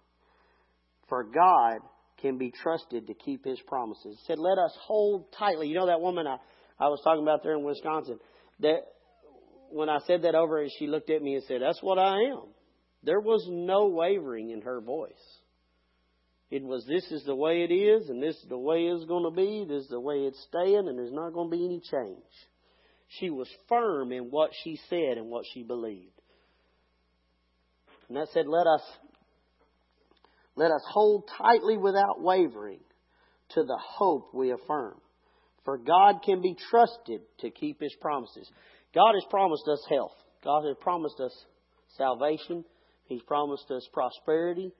For 1.08 1.24
God 1.24 1.80
can 2.22 2.38
be 2.38 2.50
trusted 2.50 3.06
to 3.08 3.14
keep 3.14 3.44
his 3.44 3.60
promises. 3.66 4.16
He 4.18 4.26
said, 4.26 4.38
let 4.38 4.56
us 4.58 4.76
hold 4.80 5.26
tightly. 5.38 5.68
You 5.68 5.74
know 5.74 5.86
that 5.86 6.00
woman 6.00 6.26
I, 6.26 6.38
I 6.80 6.88
was 6.88 7.00
talking 7.04 7.22
about 7.22 7.42
there 7.42 7.56
in 7.56 7.62
Wisconsin? 7.62 8.18
That 8.60 8.80
when 9.70 9.90
I 9.90 9.98
said 10.06 10.22
that 10.22 10.34
over 10.34 10.66
she 10.78 10.86
looked 10.86 11.10
at 11.10 11.22
me 11.22 11.34
and 11.34 11.44
said, 11.44 11.60
That's 11.60 11.82
what 11.82 11.98
I 11.98 12.16
am. 12.30 12.44
There 13.02 13.20
was 13.20 13.46
no 13.50 13.88
wavering 13.88 14.50
in 14.50 14.62
her 14.62 14.80
voice. 14.80 15.12
It 16.52 16.62
was, 16.62 16.84
This 16.84 17.10
is 17.10 17.24
the 17.24 17.34
way 17.34 17.62
it 17.62 17.72
is, 17.72 18.10
and 18.10 18.22
this 18.22 18.36
is 18.36 18.44
the 18.46 18.58
way 18.58 18.80
it's 18.82 19.06
going 19.06 19.24
to 19.24 19.34
be, 19.34 19.64
this 19.66 19.84
is 19.84 19.88
the 19.88 19.98
way 19.98 20.16
it's 20.16 20.46
staying, 20.48 20.86
and 20.86 20.98
there's 20.98 21.10
not 21.10 21.32
going 21.32 21.50
to 21.50 21.56
be 21.56 21.64
any 21.64 21.80
change. 21.80 22.22
She 23.18 23.30
was 23.30 23.48
firm 23.70 24.12
in 24.12 24.24
what 24.24 24.50
she 24.62 24.78
said 24.90 25.16
and 25.16 25.30
what 25.30 25.46
she 25.54 25.62
believed. 25.62 26.12
And 28.08 28.18
that 28.18 28.28
said, 28.34 28.44
let 28.46 28.66
us, 28.66 28.82
let 30.54 30.70
us 30.70 30.82
hold 30.90 31.30
tightly 31.38 31.78
without 31.78 32.20
wavering 32.20 32.80
to 33.54 33.62
the 33.62 33.78
hope 33.82 34.34
we 34.34 34.52
affirm. 34.52 35.00
For 35.64 35.78
God 35.78 36.16
can 36.22 36.42
be 36.42 36.54
trusted 36.70 37.22
to 37.40 37.50
keep 37.50 37.80
His 37.80 37.94
promises. 37.98 38.50
God 38.94 39.14
has 39.14 39.24
promised 39.30 39.66
us 39.72 39.82
health. 39.88 40.16
God 40.44 40.66
has 40.66 40.76
promised 40.82 41.18
us 41.18 41.32
salvation. 41.96 42.66
He's 43.06 43.22
promised 43.22 43.70
us 43.70 43.88
prosperity. 43.90 44.72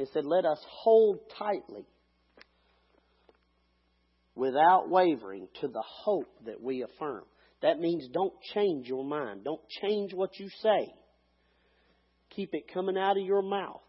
He 0.00 0.06
said, 0.14 0.24
let 0.24 0.46
us 0.46 0.58
hold 0.66 1.18
tightly 1.38 1.84
without 4.34 4.88
wavering 4.88 5.46
to 5.60 5.68
the 5.68 5.82
hope 5.86 6.32
that 6.46 6.58
we 6.58 6.82
affirm. 6.82 7.24
That 7.60 7.78
means 7.78 8.08
don't 8.10 8.32
change 8.54 8.88
your 8.88 9.04
mind. 9.04 9.44
Don't 9.44 9.60
change 9.82 10.14
what 10.14 10.38
you 10.38 10.48
say. 10.62 10.94
Keep 12.30 12.54
it 12.54 12.72
coming 12.72 12.96
out 12.96 13.18
of 13.18 13.24
your 13.26 13.42
mouth. 13.42 13.82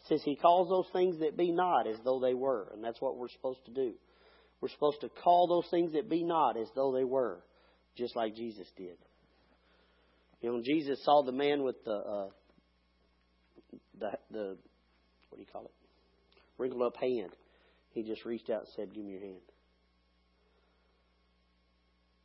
It 0.00 0.08
says 0.08 0.20
he 0.26 0.36
calls 0.36 0.68
those 0.68 0.92
things 0.92 1.18
that 1.20 1.38
be 1.38 1.52
not 1.52 1.86
as 1.86 1.96
though 2.04 2.20
they 2.20 2.34
were, 2.34 2.68
and 2.74 2.84
that's 2.84 3.00
what 3.00 3.16
we're 3.16 3.30
supposed 3.30 3.64
to 3.64 3.72
do. 3.72 3.94
We're 4.60 4.68
supposed 4.68 5.00
to 5.00 5.08
call 5.08 5.46
those 5.48 5.70
things 5.70 5.94
that 5.94 6.10
be 6.10 6.22
not 6.22 6.58
as 6.58 6.68
though 6.74 6.92
they 6.92 7.04
were, 7.04 7.40
just 7.96 8.14
like 8.14 8.36
Jesus 8.36 8.66
did. 8.76 8.98
You 10.42 10.52
know, 10.52 10.60
Jesus 10.62 11.02
saw 11.02 11.22
the 11.22 11.32
man 11.32 11.62
with 11.62 11.82
the 11.86 11.94
uh, 11.94 12.28
the 13.98 14.10
the 14.30 14.58
what 15.34 15.38
do 15.38 15.42
you 15.42 15.52
call 15.52 15.64
it? 15.64 15.74
Wrinkled 16.58 16.82
up 16.82 16.96
hand. 16.96 17.30
He 17.90 18.04
just 18.04 18.24
reached 18.24 18.50
out 18.50 18.60
and 18.60 18.68
said, 18.76 18.94
"Give 18.94 19.04
me 19.04 19.12
your 19.12 19.20
hand." 19.20 19.40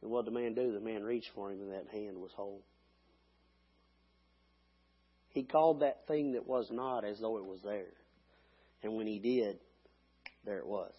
And 0.02 0.12
what 0.12 0.26
did 0.26 0.34
the 0.34 0.39
man 0.39 0.54
do? 0.54 0.72
The 0.72 0.80
man 0.80 1.04
reached 1.04 1.32
for 1.34 1.52
him, 1.52 1.60
and 1.62 1.72
that 1.72 1.88
hand 1.89 2.22
was 2.22 2.32
whole. 2.34 2.62
He 5.30 5.43
called 5.43 5.82
that 5.82 6.06
thing 6.08 6.34
that 6.34 6.48
was 6.48 6.69
not 6.72 7.04
as 7.04 7.19
though 7.19 7.38
it 7.38 7.45
was 7.45 7.62
there. 7.63 7.93
And 8.84 8.95
when 8.95 9.08
he 9.08 9.19
did, 9.19 9.60
there 10.45 10.60
it 10.60 10.67
was. 10.67 10.93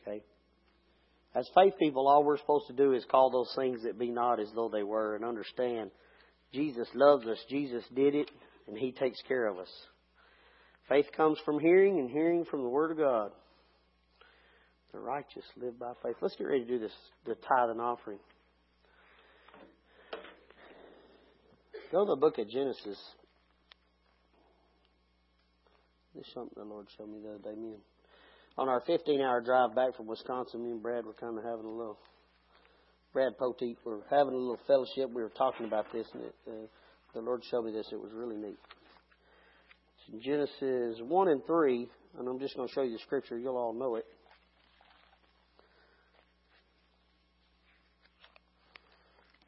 Okay? 0.00 0.22
As 1.34 1.48
faith 1.54 1.74
people, 1.78 2.06
all 2.06 2.22
we're 2.22 2.38
supposed 2.38 2.66
to 2.68 2.74
do 2.74 2.92
is 2.92 3.04
call 3.06 3.30
those 3.30 3.54
things 3.56 3.82
that 3.82 3.98
be 3.98 4.10
not 4.10 4.40
as 4.40 4.50
though 4.54 4.68
they 4.68 4.82
were 4.82 5.16
and 5.16 5.24
understand 5.24 5.90
Jesus 6.52 6.88
loves 6.94 7.26
us. 7.26 7.38
Jesus 7.48 7.84
did 7.94 8.14
it, 8.14 8.30
and 8.66 8.76
He 8.76 8.92
takes 8.92 9.20
care 9.22 9.46
of 9.46 9.58
us. 9.58 9.70
Faith 10.90 11.06
comes 11.16 11.38
from 11.44 11.60
hearing, 11.60 12.00
and 12.00 12.10
hearing 12.10 12.44
from 12.44 12.62
the 12.64 12.68
Word 12.68 12.90
of 12.90 12.98
God. 12.98 13.30
The 14.92 14.98
righteous 14.98 15.44
live 15.56 15.78
by 15.78 15.92
faith. 16.02 16.16
Let's 16.20 16.34
get 16.34 16.48
ready 16.48 16.64
to 16.64 16.66
do 16.66 16.78
this, 16.80 16.92
the 17.24 17.36
tithe 17.36 17.70
and 17.70 17.80
offering. 17.80 18.18
Go 21.92 22.04
to 22.04 22.10
the 22.10 22.16
book 22.16 22.38
of 22.38 22.50
Genesis. 22.50 22.98
This 26.12 26.26
is 26.26 26.32
something 26.34 26.54
the 26.56 26.64
Lord 26.64 26.86
showed 26.98 27.08
me 27.08 27.20
the 27.22 27.34
other 27.34 27.38
day. 27.38 27.60
Me 27.60 27.74
and, 27.74 27.82
on 28.58 28.68
our 28.68 28.80
15 28.84 29.20
hour 29.20 29.40
drive 29.40 29.76
back 29.76 29.96
from 29.96 30.08
Wisconsin, 30.08 30.64
me 30.64 30.72
and 30.72 30.82
Brad 30.82 31.06
were 31.06 31.14
kind 31.14 31.38
of 31.38 31.44
having 31.44 31.66
a 31.66 31.70
little, 31.70 31.98
Brad 33.12 33.38
Poteet, 33.38 33.76
were 33.84 34.00
having 34.10 34.34
a 34.34 34.36
little 34.36 34.58
fellowship. 34.66 35.14
We 35.14 35.22
were 35.22 35.30
talking 35.38 35.66
about 35.66 35.86
this, 35.92 36.08
and 36.14 36.24
it, 36.24 36.34
uh, 36.48 36.66
the 37.14 37.20
Lord 37.20 37.44
showed 37.48 37.64
me 37.64 37.70
this. 37.70 37.86
It 37.92 38.00
was 38.00 38.10
really 38.12 38.36
neat. 38.36 38.58
Genesis 40.18 41.00
1 41.00 41.28
and 41.28 41.46
3, 41.46 41.88
and 42.18 42.28
I'm 42.28 42.40
just 42.40 42.56
going 42.56 42.66
to 42.66 42.74
show 42.74 42.82
you 42.82 42.92
the 42.92 42.98
scripture. 42.98 43.38
You'll 43.38 43.56
all 43.56 43.72
know 43.72 43.94
it. 43.94 44.04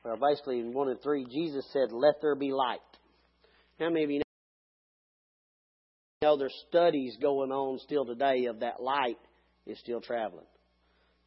Well, 0.05 0.17
basically 0.17 0.61
in 0.61 0.73
1 0.73 0.89
and 0.89 1.03
3, 1.03 1.27
Jesus 1.31 1.65
said, 1.73 1.93
Let 1.93 2.15
there 2.21 2.35
be 2.35 2.53
light. 2.53 2.79
How 3.79 3.89
many 3.89 4.05
of 4.05 4.11
you 4.11 4.23
know 6.23 6.37
there's 6.37 6.55
studies 6.69 7.17
going 7.21 7.51
on 7.51 7.79
still 7.81 8.05
today 8.05 8.47
of 8.47 8.61
that 8.61 8.81
light 8.81 9.19
is 9.67 9.79
still 9.81 10.01
traveling? 10.01 10.47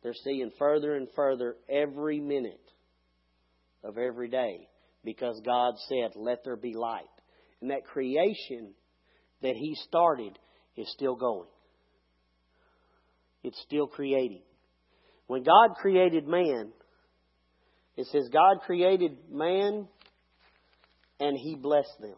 They're 0.03 0.13
seeing 0.23 0.51
further 0.57 0.95
and 0.95 1.07
further 1.15 1.55
every 1.69 2.19
minute 2.19 2.59
of 3.83 3.97
every 3.97 4.29
day 4.29 4.67
because 5.03 5.41
God 5.45 5.75
said, 5.89 6.11
Let 6.15 6.43
there 6.43 6.57
be 6.57 6.73
light. 6.73 7.03
And 7.61 7.71
that 7.71 7.85
creation 7.85 8.73
that 9.41 9.55
He 9.55 9.75
started 9.87 10.37
is 10.75 10.89
still 10.91 11.15
going. 11.15 11.47
It's 13.43 13.61
still 13.61 13.87
creating. 13.87 14.41
When 15.27 15.43
God 15.43 15.75
created 15.79 16.27
man, 16.27 16.71
it 17.97 18.07
says, 18.07 18.29
God 18.31 18.61
created 18.65 19.17
man 19.31 19.87
and 21.19 21.37
he 21.37 21.55
blessed 21.55 21.99
them. 22.01 22.17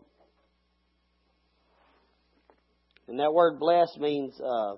And 3.07 3.19
that 3.19 3.31
word 3.31 3.59
blessed 3.59 3.99
means, 3.99 4.33
uh, 4.41 4.75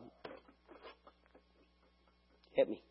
hit 2.54 2.70
me. 2.70 2.82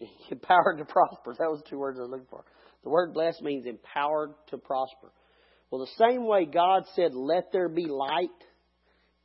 Empowered 0.30 0.78
to 0.78 0.84
prosper. 0.84 1.34
That 1.38 1.50
was 1.50 1.62
the 1.64 1.70
two 1.70 1.78
words 1.78 1.98
I 1.98 2.02
was 2.02 2.10
looking 2.10 2.26
for. 2.28 2.44
The 2.84 2.90
word 2.90 3.14
blessed 3.14 3.42
means 3.42 3.66
empowered 3.66 4.30
to 4.48 4.58
prosper. 4.58 5.12
Well, 5.70 5.80
the 5.80 6.06
same 6.08 6.26
way 6.26 6.46
God 6.46 6.84
said, 6.94 7.14
let 7.14 7.52
there 7.52 7.68
be 7.68 7.86
light, 7.86 8.30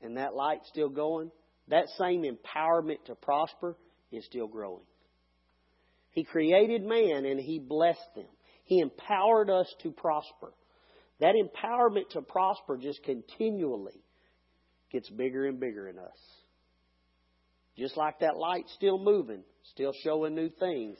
and 0.02 0.18
that 0.18 0.36
light's 0.36 0.68
still 0.68 0.90
going, 0.90 1.32
that 1.70 1.88
same 1.98 2.24
empowerment 2.24 3.06
to 3.06 3.16
prosper 3.16 3.78
is 4.12 4.26
still 4.26 4.48
growing. 4.48 4.84
He 6.12 6.24
created 6.24 6.84
man 6.84 7.26
and 7.26 7.40
He 7.40 7.60
blessed 7.60 8.16
them. 8.16 8.28
He 8.66 8.80
empowered 8.80 9.50
us 9.50 9.74
to 9.84 9.92
prosper. 9.92 10.54
That 11.20 11.36
empowerment 11.36 12.10
to 12.12 12.22
prosper 12.22 12.78
just 12.78 13.04
continually 13.04 14.04
gets 14.92 15.10
bigger 15.10 15.48
and 15.48 15.60
bigger 15.60 15.88
in 15.88 15.98
us. 15.98 16.18
Just 17.78 17.98
like 17.98 18.20
that 18.20 18.38
light 18.38 18.66
still 18.76 19.00
moving, 19.00 19.44
still 19.72 19.94
showing 20.04 20.36
new 20.36 20.50
things, 20.50 20.98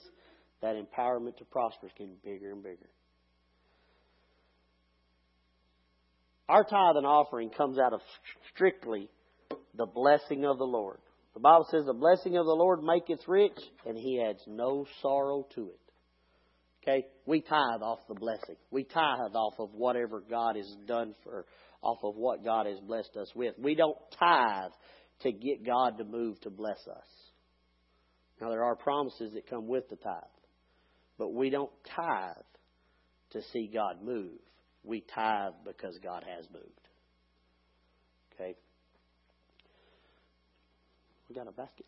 that 0.62 0.76
empowerment 0.76 1.36
to 1.36 1.44
prosper 1.44 1.86
is 1.86 1.92
getting 1.96 2.16
bigger 2.24 2.50
and 2.50 2.62
bigger. 2.62 2.88
Our 6.48 6.64
tithe 6.64 6.96
and 6.96 7.06
offering 7.06 7.50
comes 7.50 7.78
out 7.78 7.92
of 7.92 8.00
strictly 8.52 9.08
the 9.76 9.86
blessing 9.86 10.44
of 10.44 10.58
the 10.58 10.64
Lord. 10.64 10.98
The 11.34 11.40
Bible 11.40 11.66
says, 11.70 11.84
The 11.84 11.94
blessing 11.94 12.36
of 12.36 12.46
the 12.46 12.52
Lord 12.52 12.82
maketh 12.82 13.26
rich, 13.26 13.58
and 13.86 13.96
he 13.96 14.22
adds 14.22 14.42
no 14.46 14.86
sorrow 15.02 15.46
to 15.54 15.70
it. 15.70 15.80
Okay? 16.82 17.06
We 17.26 17.40
tithe 17.40 17.82
off 17.82 18.00
the 18.08 18.14
blessing. 18.14 18.56
We 18.70 18.84
tithe 18.84 19.34
off 19.34 19.54
of 19.58 19.70
whatever 19.72 20.20
God 20.20 20.56
has 20.56 20.70
done 20.86 21.14
for, 21.24 21.46
off 21.82 21.98
of 22.04 22.14
what 22.16 22.44
God 22.44 22.66
has 22.66 22.78
blessed 22.80 23.16
us 23.16 23.32
with. 23.34 23.54
We 23.58 23.74
don't 23.74 23.96
tithe 24.18 24.72
to 25.22 25.32
get 25.32 25.64
God 25.64 25.98
to 25.98 26.04
move 26.04 26.40
to 26.42 26.50
bless 26.50 26.86
us. 26.86 27.06
Now, 28.40 28.50
there 28.50 28.64
are 28.64 28.76
promises 28.76 29.32
that 29.34 29.48
come 29.48 29.66
with 29.66 29.88
the 29.88 29.96
tithe, 29.96 30.22
but 31.18 31.32
we 31.32 31.50
don't 31.50 31.70
tithe 31.96 32.34
to 33.30 33.42
see 33.52 33.70
God 33.72 34.02
move. 34.02 34.38
We 34.84 35.00
tithe 35.00 35.54
because 35.64 35.98
God 36.02 36.24
has 36.36 36.46
moved. 36.52 36.88
Okay? 38.34 38.54
We 41.28 41.34
got 41.34 41.48
a 41.48 41.52
basket. 41.52 41.86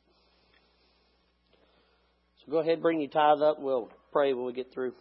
So 2.44 2.52
go 2.52 2.58
ahead, 2.58 2.80
bring 2.80 3.00
your 3.00 3.10
tithe 3.10 3.42
up. 3.42 3.60
We'll 3.60 3.90
pray 4.12 4.32
when 4.32 4.46
we 4.46 4.52
get 4.52 4.72
through. 4.72 4.94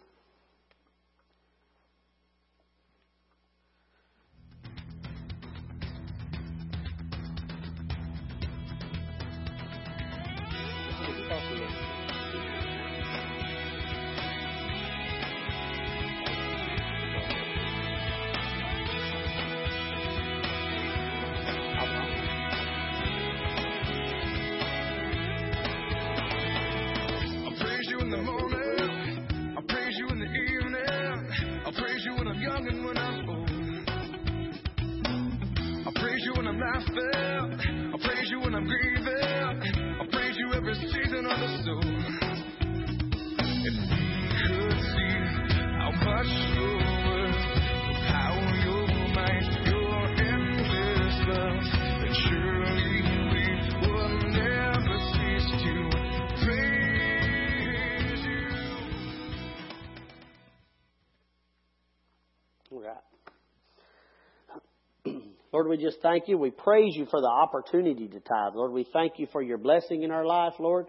Lord, 65.56 65.68
we 65.68 65.78
just 65.78 66.02
thank 66.02 66.28
you. 66.28 66.36
We 66.36 66.50
praise 66.50 66.92
you 66.96 67.06
for 67.10 67.18
the 67.18 67.28
opportunity 67.28 68.08
to 68.08 68.20
tithe. 68.20 68.52
Lord, 68.54 68.72
we 68.72 68.86
thank 68.92 69.14
you 69.16 69.26
for 69.32 69.40
your 69.40 69.56
blessing 69.56 70.02
in 70.02 70.10
our 70.10 70.26
life, 70.26 70.52
Lord. 70.58 70.84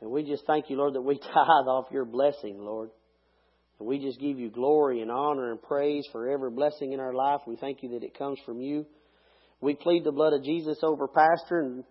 And 0.00 0.08
we 0.08 0.22
just 0.22 0.46
thank 0.46 0.70
you, 0.70 0.76
Lord, 0.76 0.94
that 0.94 1.02
we 1.02 1.18
tithe 1.18 1.66
off 1.66 1.86
your 1.90 2.04
blessing, 2.04 2.58
Lord. 2.60 2.90
And 3.80 3.88
we 3.88 3.98
just 3.98 4.20
give 4.20 4.38
you 4.38 4.50
glory 4.50 5.00
and 5.02 5.10
honor 5.10 5.50
and 5.50 5.60
praise 5.60 6.06
for 6.12 6.28
every 6.28 6.52
blessing 6.52 6.92
in 6.92 7.00
our 7.00 7.12
life. 7.12 7.40
We 7.44 7.56
thank 7.56 7.82
you 7.82 7.88
that 7.98 8.04
it 8.04 8.16
comes 8.16 8.38
from 8.46 8.60
you. 8.60 8.86
We 9.60 9.74
plead 9.74 10.04
the 10.04 10.12
blood 10.12 10.32
of 10.32 10.44
Jesus 10.44 10.78
over 10.84 11.08
Pastor 11.08 11.58
and 11.58 11.84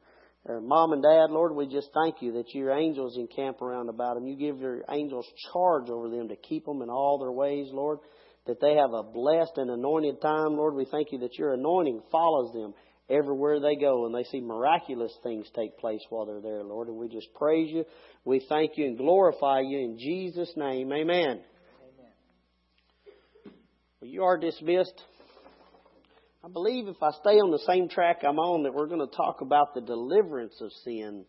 uh, 0.50 0.62
Mom 0.62 0.94
and 0.94 1.04
Dad, 1.04 1.30
Lord. 1.30 1.54
We 1.54 1.68
just 1.68 1.90
thank 1.94 2.22
you 2.22 2.32
that 2.36 2.54
your 2.54 2.72
angels 2.72 3.18
encamp 3.18 3.62
around 3.62 3.90
about 3.90 4.16
them. 4.16 4.28
You 4.28 4.38
give 4.38 4.62
your 4.62 4.84
angels 4.90 5.28
charge 5.52 5.90
over 5.90 6.08
them 6.08 6.30
to 6.30 6.38
keep 6.38 6.66
them 6.66 6.82
in 6.82 6.90
all 6.90 7.20
their 7.20 7.34
ways, 7.34 7.68
Lord 7.74 8.00
that 8.48 8.62
they 8.62 8.76
have 8.76 8.94
a 8.94 9.04
blessed 9.04 9.58
and 9.58 9.70
anointed 9.70 10.22
time. 10.22 10.56
Lord, 10.56 10.76
we 10.76 10.86
thank 10.86 11.12
you 11.12 11.20
that 11.20 11.38
your 11.38 11.54
anointing 11.54 12.02
follows 12.12 12.54
them 12.54 12.74
everywhere 13.10 13.60
they 13.60 13.76
go 13.76 14.06
and 14.06 14.16
they 14.16 14.24
see 14.24 14.42
miraculous 14.42 15.14
things 15.24 15.48
take 15.56 15.78
place 15.78 16.02
while 16.10 16.26
they're 16.26 16.42
there, 16.42 16.64
Lord. 16.64 16.88
And 16.88 16.98
we 16.98 17.08
just 17.08 17.34
praise 17.36 17.72
you. 17.72 17.86
We 18.24 18.46
thank 18.48 18.78
you 18.78 18.86
and 18.86 18.98
glorify 18.98 19.62
you 19.62 19.80
in 19.80 19.98
Jesus' 19.98 20.52
name. 20.56 20.92
Amen. 20.92 21.20
Amen. 21.20 21.42
Well, 24.00 24.10
you 24.10 24.24
are 24.24 24.38
dismissed. 24.38 25.02
I 26.44 26.48
believe 26.48 26.88
if 26.88 27.02
I 27.02 27.10
stay 27.12 27.40
on 27.40 27.50
the 27.50 27.64
same 27.66 27.90
track 27.90 28.22
I'm 28.24 28.38
on, 28.38 28.64
that 28.64 28.74
we're 28.74 28.88
going 28.88 29.08
to 29.08 29.16
talk 29.16 29.42
about 29.42 29.74
the 29.74 29.82
deliverance 29.82 30.56
of 30.62 30.72
sin 30.84 31.26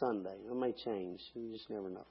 Sunday. 0.00 0.36
It 0.50 0.56
may 0.56 0.72
change. 0.84 1.20
You 1.34 1.52
just 1.52 1.70
never 1.70 1.88
know. 1.88 2.06